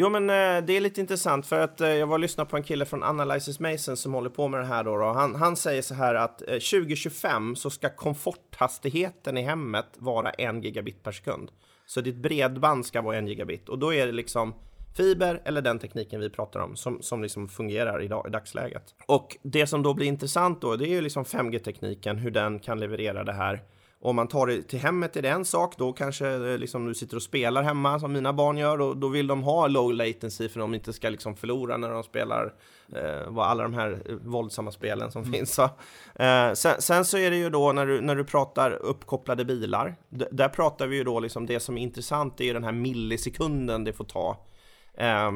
[0.00, 2.56] Jo, men eh, det är lite intressant för att eh, jag var och lyssnade på
[2.56, 4.96] en kille från Analysis Mason som håller på med det här då.
[4.96, 5.04] då.
[5.04, 10.62] Han, han säger så här att eh, 2025 så ska komforthastigheten i hemmet vara en
[10.62, 11.50] gigabit per sekund.
[11.86, 14.54] Så ditt bredband ska vara en gigabit och då är det liksom
[14.96, 18.94] fiber eller den tekniken vi pratar om som, som liksom fungerar idag, i dagsläget.
[19.06, 22.80] Och det som då blir intressant då, det är ju liksom 5G-tekniken, hur den kan
[22.80, 23.62] leverera det här
[24.00, 26.94] om man tar det till hemmet är det en sak, då kanske eh, liksom du
[26.94, 30.48] sitter och spelar hemma som mina barn gör, och då vill de ha low latency
[30.48, 32.54] för de inte ska liksom förlora när de spelar
[32.94, 35.32] eh, alla de här eh, våldsamma spelen som mm.
[35.32, 35.58] finns.
[35.58, 39.96] Eh, sen, sen, så är det ju då när du, när du pratar uppkopplade bilar,
[40.08, 43.84] där pratar vi ju då liksom det som är intressant är ju den här millisekunden
[43.84, 44.46] det får ta.
[44.94, 45.32] Eh,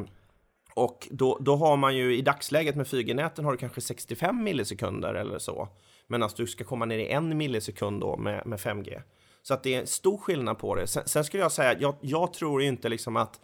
[0.74, 5.14] och då, då har man ju i dagsläget med 4G-näten har du kanske 65 millisekunder
[5.14, 5.68] eller så.
[6.06, 9.02] Medan alltså, du ska komma ner i en millisekund då med, med 5G.
[9.42, 10.86] Så att det är stor skillnad på det.
[10.86, 13.40] Sen, sen skulle jag säga, jag, jag tror inte liksom att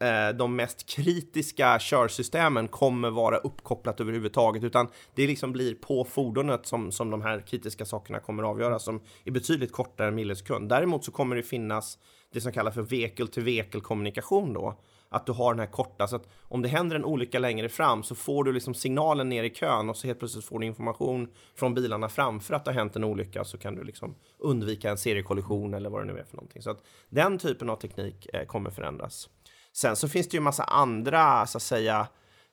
[0.00, 6.66] eh, de mest kritiska körsystemen kommer vara uppkopplat överhuvudtaget, utan det liksom blir på fordonet
[6.66, 10.68] som, som de här kritiska sakerna kommer avgöras, som är betydligt kortare än millisekund.
[10.68, 11.98] Däremot så kommer det finnas
[12.32, 14.80] det som kallas för vehicle till vehicle kommunikation då,
[15.16, 18.02] att du har den här korta, så att om det händer en olycka längre fram
[18.02, 21.28] så får du liksom signalen ner i kön och så helt plötsligt får du information
[21.54, 24.98] från bilarna framför att det har hänt en olycka så kan du liksom undvika en
[24.98, 26.62] seriekollision eller vad det nu är för någonting.
[26.62, 29.28] Så att den typen av teknik eh, kommer förändras.
[29.72, 32.08] Sen så finns det ju massa andra, så att säga,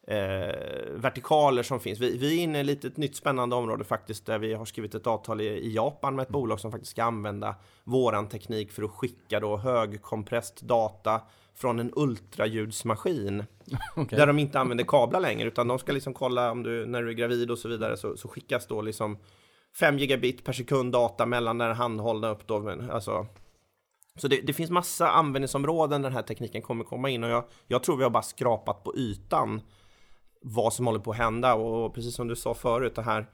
[0.07, 1.99] eh, vertikaler som finns.
[1.99, 4.95] Vi, vi är inne i ett litet nytt spännande område faktiskt där vi har skrivit
[4.95, 8.83] ett avtal i, i Japan med ett bolag som faktiskt ska använda våran teknik för
[8.83, 11.21] att skicka då högkompressed data
[11.55, 13.43] från en ultraljudsmaskin.
[13.95, 14.19] Okay.
[14.19, 17.09] Där de inte använder kablar längre, utan de ska liksom kolla om du, när du
[17.09, 19.17] är gravid och så vidare, så, så skickas då liksom
[19.79, 23.27] 5 gigabit per sekund data mellan den handhållna upp då, men, alltså
[24.15, 27.43] så det, det, finns massa användningsområden där den här tekniken kommer komma in och jag,
[27.67, 29.61] jag tror vi har bara skrapat på ytan
[30.43, 33.27] vad som håller på att hända och precis som du sa förut det här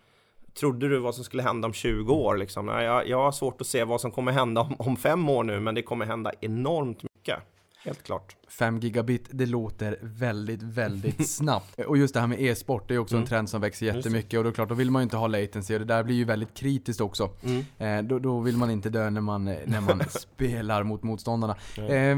[0.59, 2.67] Trodde du vad som skulle hända om 20 år liksom?
[2.67, 5.59] Jag, jag har svårt att se vad som kommer hända om, om fem år nu
[5.59, 7.39] men det kommer hända enormt mycket
[7.83, 8.35] Helt klart.
[8.47, 11.79] 5 gigabit, det låter väldigt, väldigt snabbt.
[11.79, 13.23] Och just det här med e-sport, det är också mm.
[13.23, 14.37] en trend som växer jättemycket.
[14.37, 16.25] Och då, klart, då vill man ju inte ha latency och det där blir ju
[16.25, 17.29] väldigt kritiskt också.
[17.43, 17.65] Mm.
[17.77, 21.55] Eh, då, då, vill man inte dö när man, när man spelar mot motståndarna.
[21.77, 22.17] Eh,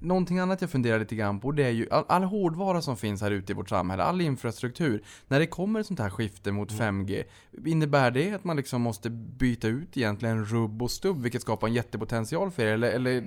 [0.00, 3.22] någonting annat jag funderar lite grann på det är ju all, all hårdvara som finns
[3.22, 5.02] här ute i vårt samhälle, all infrastruktur.
[5.28, 7.66] När det kommer ett sånt här skifte mot 5G, mm.
[7.66, 11.74] innebär det att man liksom måste byta ut egentligen rubb och stubb, vilket skapar en
[11.74, 12.72] jättepotential för er?
[12.72, 13.24] Eller, eller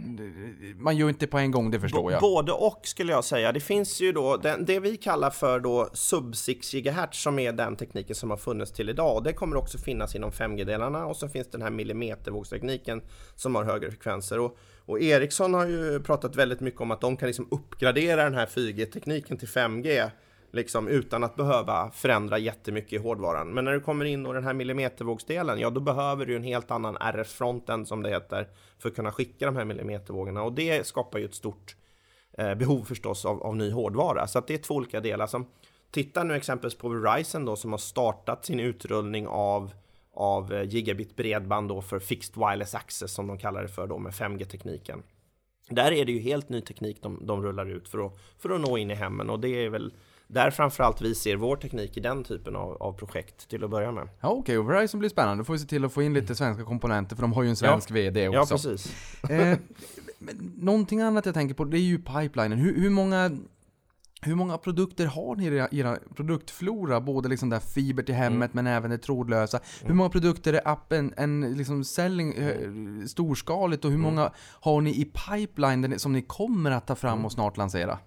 [0.82, 2.22] man gör inte på en gång, det förstår jag.
[2.22, 3.52] Både och skulle jag säga.
[3.52, 7.52] Det finns ju då det, det vi kallar för då sub 6 GHz som är
[7.52, 9.24] den tekniken som har funnits till idag.
[9.24, 13.02] Det kommer också finnas inom 5G-delarna och så finns den här millimetervågstekniken
[13.36, 14.40] som har högre frekvenser.
[14.40, 18.34] Och och Ericsson har ju pratat väldigt mycket om att de kan liksom uppgradera den
[18.34, 20.10] här 4G-tekniken till 5G
[20.52, 23.54] liksom utan att behöva förändra jättemycket i hårdvaran.
[23.54, 26.72] Men när du kommer in och den här millimetervågsdelen, ja då behöver du en helt
[26.72, 28.48] annan RF-fronten som det heter
[28.80, 31.76] för att kunna skicka de här millimetervågorna och det skapar ju ett stort
[32.38, 34.28] eh, behov förstås av, av ny hårdvara.
[34.28, 35.48] Så att det är två olika delar som
[35.94, 39.72] Titta nu exempelvis på Verizon då som har startat sin utrullning av
[40.14, 43.98] av eh, gigabit bredband då för Fixed Wireless Access som de kallar det för då
[43.98, 45.04] med 5G-tekniken.
[45.70, 48.62] Där är det ju helt ny teknik de, de rullar ut för att, för att
[48.62, 49.94] nå in i hemmen och det är väl
[50.28, 53.92] där framförallt vi ser vår teknik i den typen av, av projekt till att börja
[53.92, 54.10] med.
[54.22, 54.58] Ja okej, okay.
[54.58, 55.42] och Verizon blir spännande.
[55.42, 57.50] Då får vi se till att få in lite svenska komponenter för de har ju
[57.50, 57.94] en svensk ja.
[57.94, 58.54] VD också.
[58.54, 58.96] Ja, precis.
[59.30, 59.58] eh,
[60.56, 62.58] någonting annat jag tänker på, det är ju pipelinen.
[62.58, 63.38] Hur, hur många
[64.24, 67.02] hur många produkter har ni i era, era produktflora?
[67.02, 68.66] Både liksom där fiber till hemmet mm.
[68.66, 69.58] men även det trådlösa.
[69.58, 69.88] Mm.
[69.88, 74.14] Hur många produkter är appen en liksom selling eh, storskaligt och hur mm.
[74.14, 77.26] många har ni i pipeline som ni kommer att ta fram mm.
[77.26, 78.00] och snart lansera?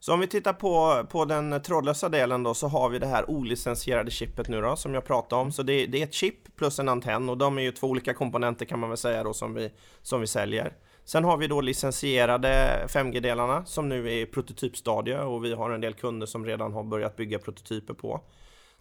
[0.00, 3.30] Så om vi tittar på, på den trådlösa delen då så har vi det här
[3.30, 5.52] olicensierade chippet nu då som jag pratade om.
[5.52, 8.14] Så det, det är ett chip plus en antenn och de är ju två olika
[8.14, 9.70] komponenter kan man väl säga då som vi,
[10.02, 10.72] som vi säljer.
[11.08, 15.80] Sen har vi då licensierade 5G-delarna som nu är i prototypstadie och vi har en
[15.80, 18.20] del kunder som redan har börjat bygga prototyper på.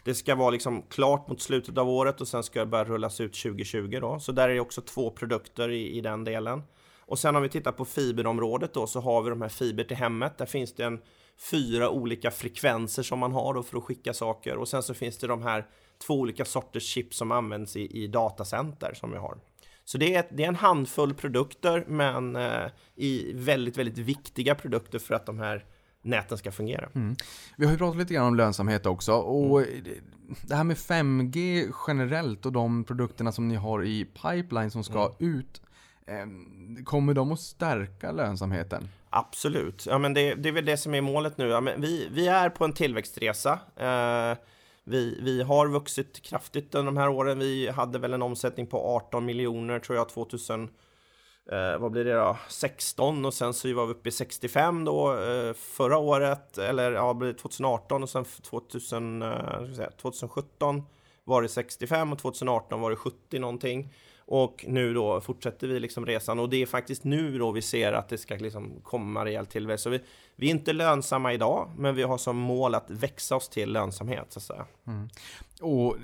[0.04, 3.22] Det ska vara liksom klart mot slutet av året och sen ska det börja rullas
[3.22, 4.20] ut 2020 då.
[4.20, 6.64] Så där är det också två produkter i, i den delen.
[7.00, 9.98] Och sen om vi tittar på fiberområdet då så har vi de här fiber till
[9.98, 10.38] hemmet.
[10.38, 11.02] Där finns det en
[11.52, 15.18] fyra olika frekvenser som man har då för att skicka saker och sen så finns
[15.18, 15.66] det de här
[16.08, 19.38] två olika sorters chip som används i, i datacenter som vi har.
[19.86, 22.66] Så det är, det är en handfull produkter, men eh,
[22.96, 25.66] i väldigt, väldigt viktiga produkter för att de här
[26.02, 26.90] näten ska fungera.
[26.96, 27.16] Mm.
[27.58, 29.84] Vi har ju pratat lite grann om lönsamhet också och mm.
[30.42, 35.16] det här med 5G generellt och de produkterna som ni har i pipeline som ska
[35.20, 35.38] mm.
[35.38, 35.62] ut
[36.08, 38.90] eh, Kommer de att stärka lönsamheten?
[39.10, 39.86] Absolut.
[39.86, 41.48] Ja, men det, det är väl det som är målet nu.
[41.48, 43.60] Ja, men vi, vi är på en tillväxtresa.
[43.76, 44.38] Eh,
[44.86, 47.40] vi, vi har vuxit kraftigt under de här åren.
[47.40, 50.70] Vi hade väl en omsättning på 18 miljoner tror jag 2000
[51.52, 52.38] eh, vad blir det då?
[52.50, 57.14] 16 och sen så var vi uppe i 65 då eh, förra året eller ja,
[57.42, 60.84] 2018 och sen 2000, eh, 2017
[61.24, 63.94] var det 65 och 2018 var det 70 någonting.
[64.28, 67.94] Och nu då fortsätter vi liksom resan och det är faktiskt nu då vi ser
[67.94, 69.84] att det ska liksom komma rejäl tillväxt.
[69.84, 70.00] Så vi,
[70.36, 74.26] vi är inte lönsamma idag, men vi har som mål att växa oss till lönsamhet
[74.30, 74.66] så att säga.
[74.88, 75.10] Mm.
[75.62, 75.96] Och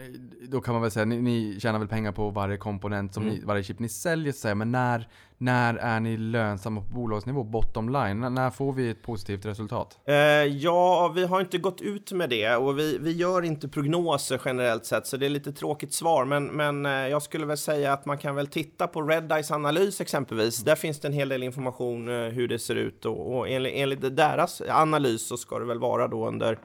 [0.50, 3.36] då kan man väl säga, ni, ni tjänar väl pengar på varje komponent, som mm.
[3.36, 7.44] ni, varje chip ni säljer, så säga, men när, när är ni lönsamma på bolagsnivå,
[7.44, 8.20] bottom line?
[8.20, 10.00] När, när får vi ett positivt resultat?
[10.10, 14.42] Uh, ja, vi har inte gått ut med det och vi, vi gör inte prognoser
[14.46, 17.94] generellt sett, så det är lite tråkigt svar, men, men uh, jag skulle väl säsäga
[17.94, 20.64] att man kan väl titta på Redeyes analys exempelvis.
[20.64, 23.74] Där finns det en hel del information uh, hur det ser ut och, och enligt,
[23.76, 26.60] enligt deras analys så ska det väl vara då under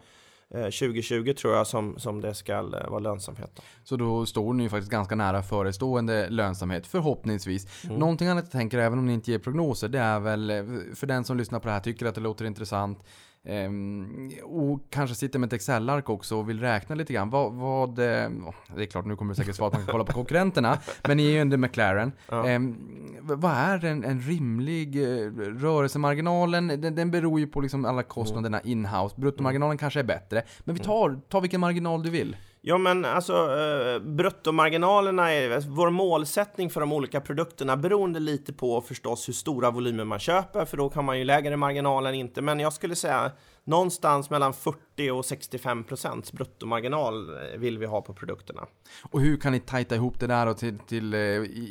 [0.53, 3.61] 2020 eh, tror jag som, som det ska eh, vara lönsamhet.
[3.85, 7.85] Så då står ni ju faktiskt ganska nära förestående lönsamhet, förhoppningsvis.
[7.85, 7.97] Mm.
[7.97, 11.07] Någonting annat jag tänker, även om ni inte ger prognoser, det är väl eh, för
[11.07, 13.05] den som lyssnar på det här tycker att det låter intressant.
[13.49, 17.31] Um, och kanske sitter med ett Excel-ark också och vill räkna lite grann.
[17.31, 18.31] Vad, vad det
[18.77, 20.79] är klart, nu kommer det säkert svar att man kan kolla på konkurrenterna.
[21.09, 22.13] men ni är ju under McLaren.
[22.29, 22.55] Ja.
[22.55, 22.77] Um,
[23.21, 26.69] vad är en, en rimlig uh, rörelsemarginalen?
[26.69, 28.73] Den, den beror ju på liksom alla kostnaderna mm.
[28.73, 29.15] in-house.
[29.21, 29.79] Bruttomarginalen mm.
[29.79, 30.43] kanske är bättre.
[30.65, 32.37] Men vi tar, ta vilken marginal du vill.
[32.69, 38.53] Ja, men alltså eh, bruttomarginalerna är alltså, vår målsättning för de olika produkterna beroende lite
[38.53, 42.43] på förstås hur stora volymer man köper, för då kan man ju lägre marginalen inte.
[42.43, 43.31] Men jag skulle säga
[43.67, 48.67] någonstans mellan 40 och 65 procents bruttomarginal eh, vill vi ha på produkterna.
[49.11, 51.21] Och hur kan ni tajta ihop det där då till, till eh,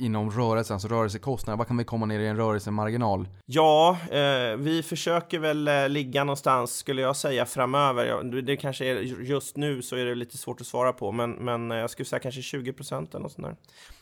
[0.06, 1.58] inom rörelsen, alltså rörelsekostnader?
[1.58, 3.28] Vad kan vi komma ner i en rörelsemarginal?
[3.46, 8.24] Ja, eh, vi försöker väl eh, ligga någonstans, skulle jag säga, framöver.
[8.42, 11.70] Det kanske är, just nu så är det lite svårt att svara på, men, men
[11.70, 13.56] jag skulle säga kanske 20 procent eller något sånt där.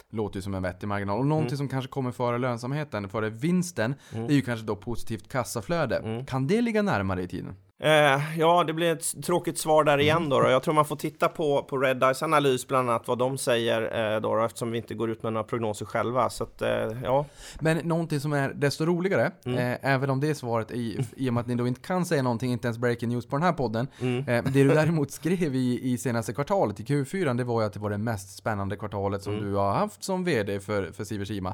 [0.09, 1.19] Låter ju som en vettig marginal.
[1.19, 1.57] Och någonting Mm.
[1.57, 5.97] som kanske kommer före lönsamheten, före vinsten, det är ju kanske då positivt kassaflöde.
[5.97, 6.25] Mm.
[6.25, 7.55] Kan det ligga närmare i tiden?
[7.83, 10.39] Eh, ja, det blir ett tråkigt svar där igen då.
[10.39, 10.49] då.
[10.49, 14.13] Jag tror man får titta på, på Red Eyes analys bland annat vad de säger
[14.15, 16.29] eh, då, då eftersom vi inte går ut med några prognoser själva.
[16.29, 16.69] Så att, eh,
[17.03, 17.25] ja.
[17.59, 19.57] Men någonting som är desto roligare, Mm.
[19.59, 22.21] eh, även om det svaret i, i och med att ni då inte kan säga
[22.23, 23.87] någonting, inte ens breaking news på den här podden.
[24.01, 24.17] Mm.
[24.27, 27.73] Eh, det du däremot skrev i, i senaste kvartalet, i Q4, det var ju att
[27.73, 29.45] det var det mest spännande kvartalet som Mm.
[29.45, 31.49] du har haft som VD för, för Siversima.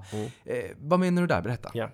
[0.46, 1.42] Eh, vad menar du där?
[1.42, 1.70] Berätta.
[1.74, 1.90] Ja.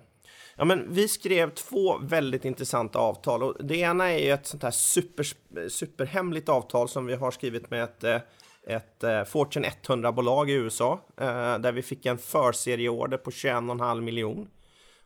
[0.58, 3.42] Ja, men vi skrev två väldigt intressanta avtal.
[3.42, 5.26] Och det ena är ju ett sånt här super,
[5.68, 8.20] superhemligt avtal som vi har skrivit med ett, eh,
[8.66, 11.00] ett eh, Fortune 100-bolag i USA.
[11.20, 14.48] Eh, där vi fick en förserieorder på 21,5 miljon.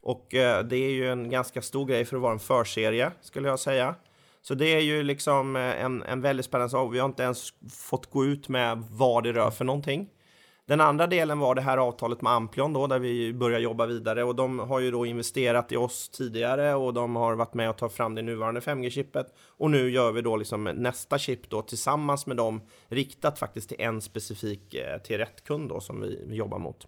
[0.03, 3.59] Och det är ju en ganska stor grej för att vara en förserie, skulle jag
[3.59, 3.95] säga.
[4.43, 6.95] Så det är ju liksom en, en väldigt spännande sak.
[6.95, 10.09] Vi har inte ens fått gå ut med vad det rör för någonting.
[10.67, 14.25] Den andra delen var det här avtalet med Amplion då, där vi börjar jobba vidare
[14.25, 17.79] och de har ju då investerat i oss tidigare och de har varit med och
[17.79, 22.27] tagit fram det nuvarande 5G-chippet och nu gör vi då liksom nästa chip då tillsammans
[22.27, 26.37] med dem riktat faktiskt till en specifik eh, till rätt kund då som vi, vi
[26.37, 26.87] jobbar mot.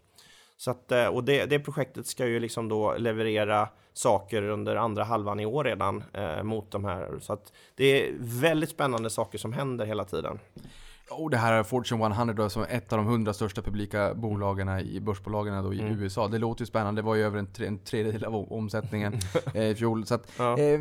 [0.57, 5.05] Så att, eh, och det, det projektet ska ju liksom då leverera saker under andra
[5.05, 7.19] halvan i år redan eh, mot de här.
[7.21, 10.39] Så att det är väldigt spännande saker som händer hela tiden.
[11.11, 14.15] Och det här är Fortune 100 då, som är ett av de 100 största publika
[14.15, 16.01] bolagen i börsbolagen då i Mm.
[16.03, 16.29] USA.
[16.29, 17.01] Det låter ju spännande.
[17.03, 19.15] Det var ju över en, tre, en tredjedel av omsättningen
[19.55, 20.07] eh, i fjol.
[20.07, 20.59] Så att, Ja.
[20.59, 20.81] eh,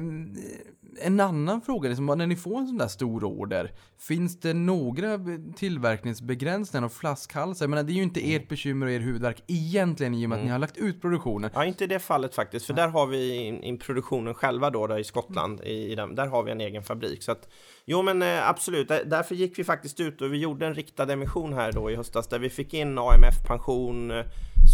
[1.02, 5.20] en annan fråga, liksom, när ni får en sån där stor order, finns det några
[5.56, 7.64] tillverkningsbegränsningar och flaskhalsar?
[7.66, 10.38] Jag menar, det är ju inte ert bekymmer och er huvudvärk egentligen i och med
[10.38, 11.50] att ni har lagt ut produktionen.
[11.54, 14.88] Ja, inte i det fallet faktiskt, för där har vi in, in produktionen själva då,
[14.88, 17.24] där i Skottland, i, i den, där har vi en egen fabrik.
[17.24, 17.50] Så att,
[17.86, 21.14] jo men eh, absolut, Där- därför gick vi faktiskt ut och vi gjorde en riktad
[21.14, 24.26] emission här då i höstas, där vi fick in AMF Pension, eh,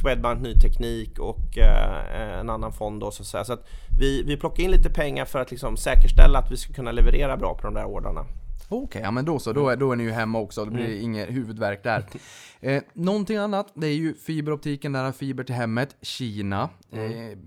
[0.02, 3.48] Swedbank Ny Teknik och eh, en annan fond då så att.
[3.48, 3.68] Så att
[4.00, 7.38] vi, vi plockade in lite pengar för att liksom säkerställa att vi ska kunna leverera
[7.38, 8.26] bra på de där ordrarna.
[8.70, 9.54] Okej, ja men då så.
[9.54, 10.66] Då är, då är ni ju hemma också.
[10.66, 11.02] Det blir Mm.
[11.02, 12.04] inget huvudvärk där.
[12.62, 15.96] Eh, någonting annat, det är ju fiberoptiken, där har fiber till hemmet.
[16.02, 16.70] Kina.
[16.94, 17.12] Mm.
[17.32, 17.38] Eh,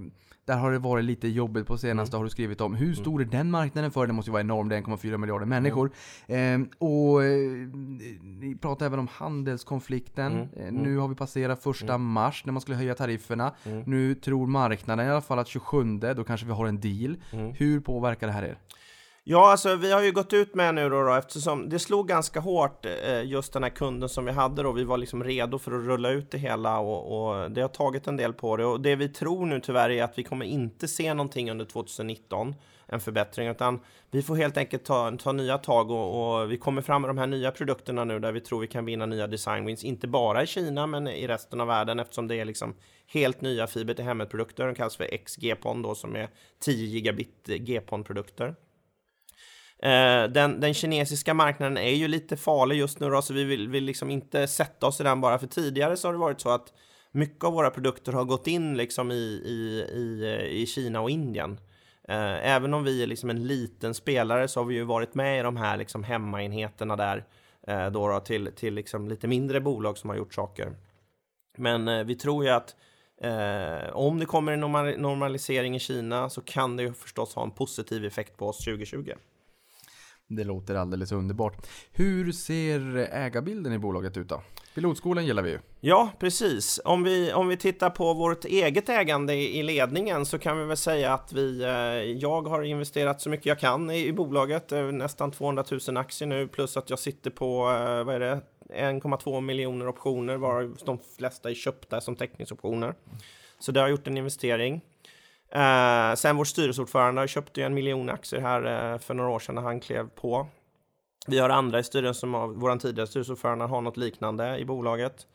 [0.50, 2.74] där har det varit lite jobbigt på senaste, har du skrivit om.
[2.74, 4.06] Hur stor är den marknaden för?
[4.06, 5.90] Det måste ju vara enorm, det är 1,4 miljarder människor.
[6.26, 6.62] Mm.
[6.62, 7.30] Eh, och eh,
[8.22, 10.32] ni pratar även om handelskonflikten.
[10.32, 10.48] Mm.
[10.56, 13.54] Eh, nu har vi passerat första mars när man skulle höja tarifferna.
[13.64, 13.82] Mm.
[13.86, 15.84] Nu tror marknaden i alla fall att 27,
[16.16, 17.16] då kanske vi har en deal.
[17.32, 17.52] Mm.
[17.52, 18.58] Hur påverkar det här er?
[19.24, 22.40] Ja, alltså vi har ju gått ut med nu då, då eftersom det slog ganska
[22.40, 24.72] hårt eh, just den här kunden som vi hade då.
[24.72, 28.06] Vi var liksom redo för att rulla ut det hela och, och det har tagit
[28.06, 28.64] en del på det.
[28.64, 32.54] Och det vi tror nu tyvärr är att vi kommer inte se någonting under 2019,
[32.86, 36.82] en förbättring, utan vi får helt enkelt ta, ta nya tag och, och vi kommer
[36.82, 39.64] fram med de här nya produkterna nu där vi tror vi kan vinna nya design
[39.64, 42.74] wins, inte bara i Kina men i resten av världen eftersom det är liksom
[43.06, 44.66] helt nya fiber till hemmet-produkter.
[44.66, 46.28] De kallas för XG-PON då som är
[46.60, 48.54] 10 gigabit GPON-produkter.
[49.82, 53.68] Eh, den, den kinesiska marknaden är ju lite farlig just nu då, så vi vill,
[53.68, 56.50] vill liksom inte sätta oss i den bara för tidigare så har det varit så
[56.50, 56.72] att
[57.12, 61.58] mycket av våra produkter har gått in liksom i, i, i, i Kina och Indien.
[62.08, 65.40] Eh, även om vi är liksom en liten spelare så har vi ju varit med
[65.40, 67.24] i de här liksom hemmaenheterna där
[67.66, 70.72] eh, då, då till, till liksom lite mindre bolag som har gjort saker.
[71.56, 72.76] Men vi tror ju att
[73.22, 74.60] eh, om det kommer en
[75.02, 79.12] normalisering i Kina så kan det ju förstås ha en positiv effekt på oss 2020.
[80.32, 81.66] Det låter alldeles underbart.
[81.92, 84.42] Hur ser ägarbilden i bolaget ut då?
[84.74, 85.58] Pilotskolan gillar vi ju.
[85.80, 86.80] Ja, precis.
[86.84, 90.76] Om vi, om vi tittar på vårt eget ägande i, ledningen så kan vi väl
[90.76, 91.70] säga att vi, eh,
[92.20, 96.48] jag har investerat så mycket jag kan i, i bolaget, nästan 200 000 aktier nu,
[96.48, 98.40] plus att jag sitter på, eh, vad är det,
[98.74, 102.94] 1,2 miljoner optioner, varav de flesta är köpta som teckningsoptioner.
[103.58, 104.80] Så det har gjort en investering.
[105.50, 109.54] Eh, sen vår styrelseordförande köpte ju en miljon aktier här eh, för några år sedan
[109.54, 110.46] när han klev på.
[111.26, 115.26] Vi har andra i styrelsen som har, vår tidigare styrelseordförande har något liknande i bolaget.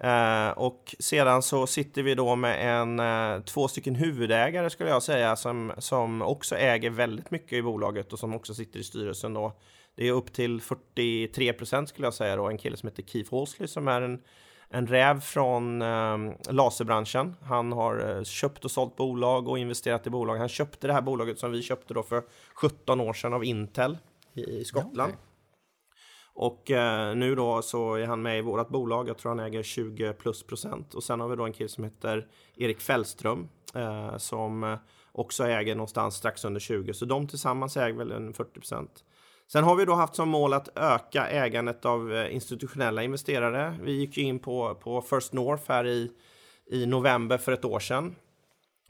[0.00, 5.02] Eh, och sedan så sitter vi då med en, eh, två stycken huvudägare skulle jag
[5.02, 9.34] säga som, som också äger väldigt mycket i bolaget och som också sitter i styrelsen
[9.34, 9.52] då.
[9.94, 12.48] Det är upp till 43 procent skulle jag säga då.
[12.48, 14.22] En kille som heter Keith Halsley som är en,
[14.70, 16.18] en räv från eh,
[16.50, 17.36] laserbranschen.
[17.42, 20.36] Han har eh, köpt och sålt bolag och investerat i bolag.
[20.36, 22.22] Han köpte det här bolaget som vi köpte då för
[22.54, 23.98] 17 år sedan av Intel
[24.34, 25.12] i, i Skottland.
[25.12, 25.24] okej.
[26.34, 29.08] Och eh, nu då så är han med i vårt bolag.
[29.08, 30.94] Jag tror han äger 20 plus procent.
[30.94, 34.78] Och sen har vi då en kille som heter Erik Fällström eh, som
[35.12, 36.94] också äger någonstans strax under 20.
[36.94, 39.04] Så de tillsammans äger väl en 40 procent.
[39.52, 43.78] Sen har vi då haft som mål att öka ägandet av eh, institutionella investerare.
[43.82, 46.10] Vi gick ju in på, på First North här i,
[46.70, 48.14] i november för ett år sedan.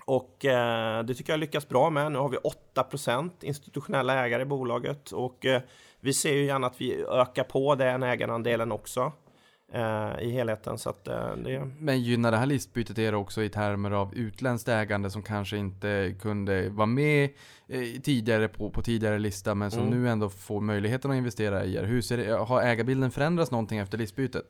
[0.04, 2.12] Och eh, det tycker jag lyckas bra med.
[2.12, 2.36] Nu har vi
[2.74, 5.62] 8% institutionella ägare i bolaget och eh,
[6.00, 9.12] vi ser ju gärna att vi ökar på den ägarandelen också
[9.72, 10.78] eh, i helheten.
[10.78, 14.68] Så att eh, det Men gynnar det här listbytet er också i termer av utländskt
[14.68, 17.24] ägande som kanske inte kunde vara med
[17.68, 20.02] eh, tidigare på, på tidigare lista men som Mm.
[20.02, 21.84] nu ändå får möjligheten att investera i er?
[21.84, 24.44] Hur ser det, har ägarbilden förändrats någonting efter listbytet?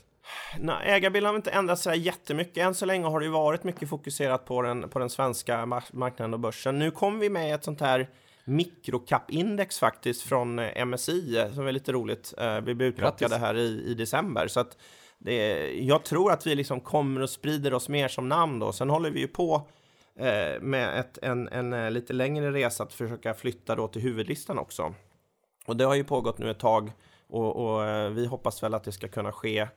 [0.58, 2.56] Nej, ägarbilden har inte ändrats så jättemycket.
[2.58, 6.34] Än så länge har det varit mycket fokuserat på den, på den svenska mar- marknaden
[6.34, 6.78] och börsen.
[6.78, 8.08] Nu kommer vi med ett sånt här
[8.44, 12.34] mikrocap-index faktiskt från eh, MSI eh, som är lite roligt.
[12.38, 14.48] Eh, Vi blev utplockade här i, i december.
[14.48, 14.76] Så att
[15.18, 18.72] det, jag tror att vi liksom kommer och sprider oss mer som namn då.
[18.72, 19.68] Sen håller vi ju på
[20.16, 24.58] eh, med ett, en, en eh, lite längre resa att försöka flytta då till huvudlistan
[24.58, 24.94] också.
[25.66, 26.92] Och det har ju pågått nu ett tag
[27.26, 29.68] och, och eh, vi hoppas väl att det ska kunna ske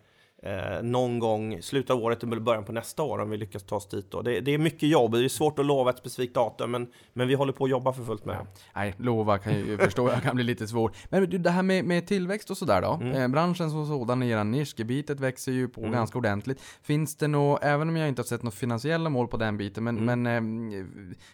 [0.41, 3.75] eh, någon gång slutet av året eller början på nästa år om vi lyckas ta
[3.75, 4.11] oss dit.
[4.11, 4.21] Då.
[4.21, 7.27] Det, det är mycket jobb, det är svårt att lova ett specifikt datum men, men
[7.27, 8.45] vi håller på att jobba för fullt med det.
[8.75, 10.91] Nej, lova kan jag ju förstå, jag kan bli lite svår.
[11.09, 12.99] Men du, det här med, med tillväxt och sådär då?
[13.01, 13.21] Mm.
[13.21, 16.61] Eh, branschen som sådan i era nischgebitet växer ju på ganska ordentligt.
[16.81, 19.83] Finns det nå, även om jag inte har sett några finansiella mål på den biten,
[19.83, 20.21] men, Mm.
[20.23, 20.85] men eh,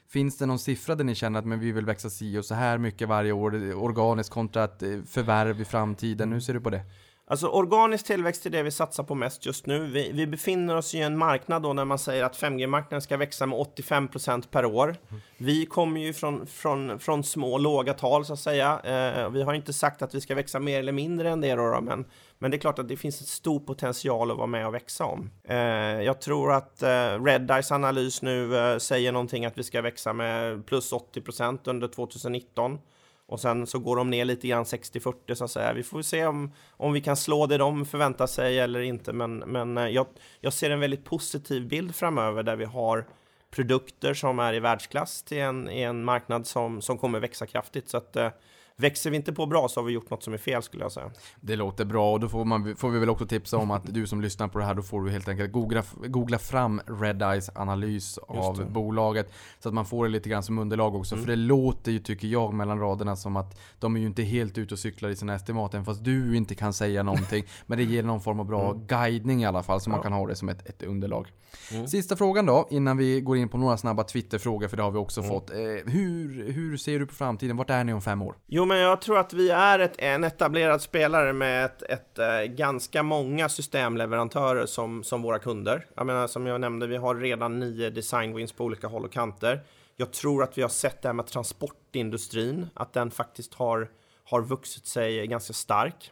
[0.10, 2.55] finns det någon siffra där ni känner att men vi vill växa si och så
[2.55, 6.34] här mycket varje år, organiskt kontra ett eh, förvärv i framtiden?
[6.34, 6.82] Hur ser du på det?
[7.30, 9.86] Alltså organisk tillväxt är det vi satsar på mest just nu.
[9.86, 13.46] Vi, vi befinner oss i en marknad då när man säger att 5G-marknaden ska växa
[13.46, 14.96] med 85% per år.
[15.38, 18.80] Vi kommer ju från, från, från små, låga tal så att säga.
[18.84, 21.72] Eh, vi har inte sagt att vi ska växa mer eller mindre än det då,
[21.72, 22.06] då men,
[22.40, 25.06] men det är klart att det finns en stor potential att vara med och växa
[25.06, 25.30] om.
[25.44, 25.58] Eh,
[26.02, 30.66] jag tror att eh, Redeyes analys nu eh, säger någonting att vi ska växa med
[30.66, 32.80] plus 80% under 2019.
[33.28, 35.74] Och sen så går de ner lite grann 60-40 så att säga.
[35.74, 39.14] Vi får se om, om vi kan slå det de förväntar sig eller inte.
[39.14, 40.08] Men, men eh, jag,
[40.40, 43.06] jag ser en väldigt positiv bild framöver där vi har
[43.52, 47.90] produkter som är i världsklass till en, i en marknad som, som kommer växa kraftigt.
[47.90, 48.30] Så att eh,
[48.78, 50.92] växer vi inte på bra så har vi gjort något som är fel skulle jag
[50.92, 51.12] säga.
[51.42, 54.08] Det låter bra och då får, man, får vi väl också tipsa om att du
[54.08, 58.18] som lyssnar på det här, då får du helt enkelt googla, googla fram Redeyes analys
[58.18, 59.32] av bolaget.
[59.60, 61.16] Så att man får det lite grann som underlag också.
[61.16, 61.26] Mm.
[61.26, 64.58] För det låter ju, tycker jag, mellan raderna som att de är ju inte helt
[64.58, 67.44] ute och cyklar i sina estimat, även fast du inte kan säga någonting.
[67.66, 70.00] men det ger någon form av bra guidning i alla fall, så man Mm.
[70.00, 70.04] Ja.
[70.10, 71.28] kan ha det som ett, ett underlag.
[71.72, 71.88] Mm.
[71.88, 74.98] Sista frågan då, innan vi går in på några snabba Twitter-frågor, för det har vi
[74.98, 75.32] också Mm.
[75.32, 75.50] fått.
[75.50, 77.58] Eh, hur, hur ser du på framtiden?
[77.58, 78.36] Vart är ni om fem år?
[78.48, 82.41] Jo, men jag tror att vi är ett, en etablerad spelare med ett, ett, eh,
[82.41, 85.86] ganska många systemleverantörer som, som våra kunder.
[85.95, 89.63] Jag menar, som jag nämnde, vi har redan nio designwins på olika håll och kanter.
[89.95, 93.89] Jag tror att vi har sett det här med transportindustrin, att den faktiskt har,
[94.24, 96.11] har vuxit sig ganska stark.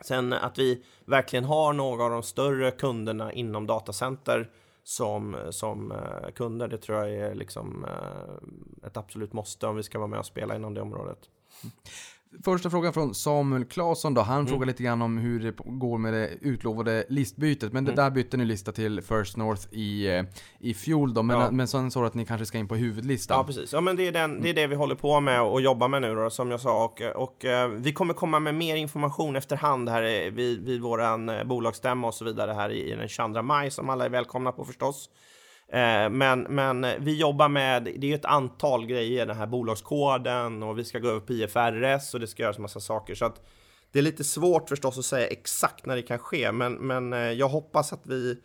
[0.00, 4.50] Sen att vi verkligen har några av de större kunderna inom datacenter
[4.84, 9.82] som, som eh, kunder, det tror jag är liksom eh, ett absolut måste om vi
[9.82, 11.18] ska vara med och spela inom det området.
[12.44, 14.20] Första frågan från Samuel Claesson då.
[14.20, 14.46] Han Mm.
[14.46, 17.72] frågar lite grann om hur det går med det utlovade listbytet.
[17.72, 18.04] Men det Mm.
[18.04, 20.24] där bytte ni lista till First North i, eh,
[20.60, 21.22] i fjol då.
[21.22, 21.50] Men, Ja.
[21.50, 23.36] men sen sa du att ni kanske ska in på huvudlistan.
[23.38, 23.72] Ja, precis.
[23.72, 26.02] Ja, men det är, den, det är det vi håller på med och jobbar med
[26.02, 26.84] nu då, som jag sa.
[26.84, 31.44] Och, och eh, vi kommer komma med mer information efterhand här eh, vid, vid eh,
[31.44, 34.64] bolagsstämma och så vidare här i, i den 22 maj, som alla är välkomna på
[34.64, 35.10] förstås.
[35.72, 40.78] Eh, men, men vi jobbar med, det är ett antal grejer, den här bolagskoden och
[40.78, 43.14] vi ska gå över på IFRS och det ska göras massa saker.
[43.14, 43.46] Så att
[43.92, 47.18] det är lite svårt förstås att säga exakt när det kan ske, men, men eh,
[47.18, 48.36] jag hoppas att vi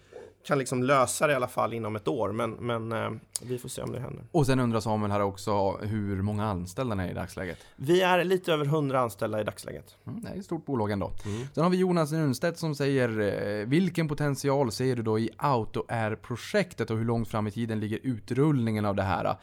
[0.47, 2.31] kan liksom lösa det i alla fall inom ett år.
[2.31, 3.09] Men, men eh,
[3.41, 4.23] vi får se om det händer.
[4.31, 7.57] Och sen undrar Samuel här också hur många anställda ni är i dagsläget.
[7.75, 9.95] Vi är lite över 100 anställda i dagsläget.
[10.07, 11.11] Mm, det är ett stort bolag ändå.
[11.25, 11.47] Mm.
[11.53, 16.91] Sen har vi Jonas Nunstedt som säger eh, Vilken potential ser du då i AutoAir-projektet
[16.91, 19.37] och hur långt fram i tiden ligger utrullningen av det här?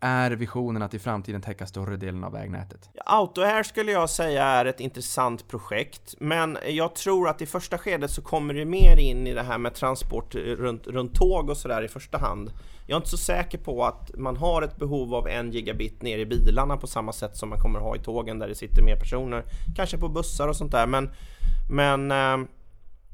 [0.00, 2.90] Är visionen att i framtiden täcka större delen av vägnätet?
[3.06, 8.10] AutoAir skulle jag säga är ett intressant projekt, men jag tror att i första skedet
[8.10, 11.82] så kommer det mer in i det här med transport runt, runt tåg och sådär
[11.82, 12.52] i första hand.
[12.86, 16.18] Jag är inte så säker på att man har ett behov av en gigabit ner
[16.18, 18.96] i bilarna på samma sätt som man kommer ha i tågen där det sitter mer
[18.96, 19.44] personer,
[19.76, 21.10] kanske på bussar och sånt där, men,
[21.70, 22.48] men eh,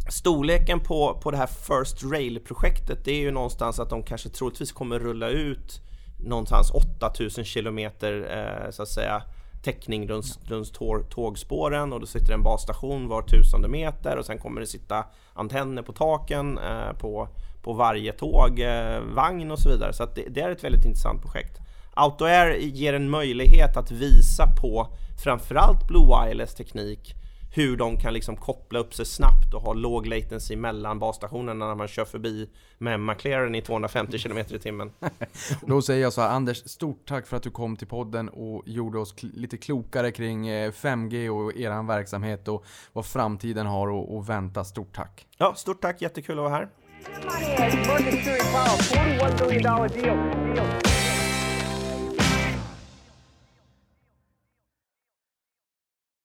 [0.08, 4.72] storleken på, på det här First Rail-projektet det är ju någonstans att de kanske troligtvis
[4.72, 5.82] kommer rulla ut
[6.26, 9.22] någonstans 8000 kilometer eh, så att säga
[9.62, 10.74] täckning runt, runt
[11.10, 15.04] tågspåren och då sitter en basstation var tusende meter och sen kommer det sitta
[15.34, 17.28] antenner på taken eh, på,
[17.62, 19.92] på varje tågvagn eh, och så vidare.
[19.92, 21.58] Så det, det, är ett väldigt intressant projekt.
[21.94, 24.86] AutoAir ger en möjlighet att visa på
[25.24, 27.14] framförallt Blue Wireless teknik
[27.56, 31.74] hur de kan liksom koppla upp sig snabbt och ha låg latency mellan basstationerna när
[31.74, 34.92] man kör förbi med McLaren i 250 km i timmen.
[35.66, 38.62] Då säger jag så här, Anders, stort tack för att du kom till podden och
[38.66, 44.18] gjorde oss kl lite klokare kring 5G eh, och eran verksamhet och vad framtiden har
[44.18, 44.64] att vänta.
[44.64, 45.26] Stort tack!
[45.38, 46.68] Ja, stort tack, jättekul att vara här.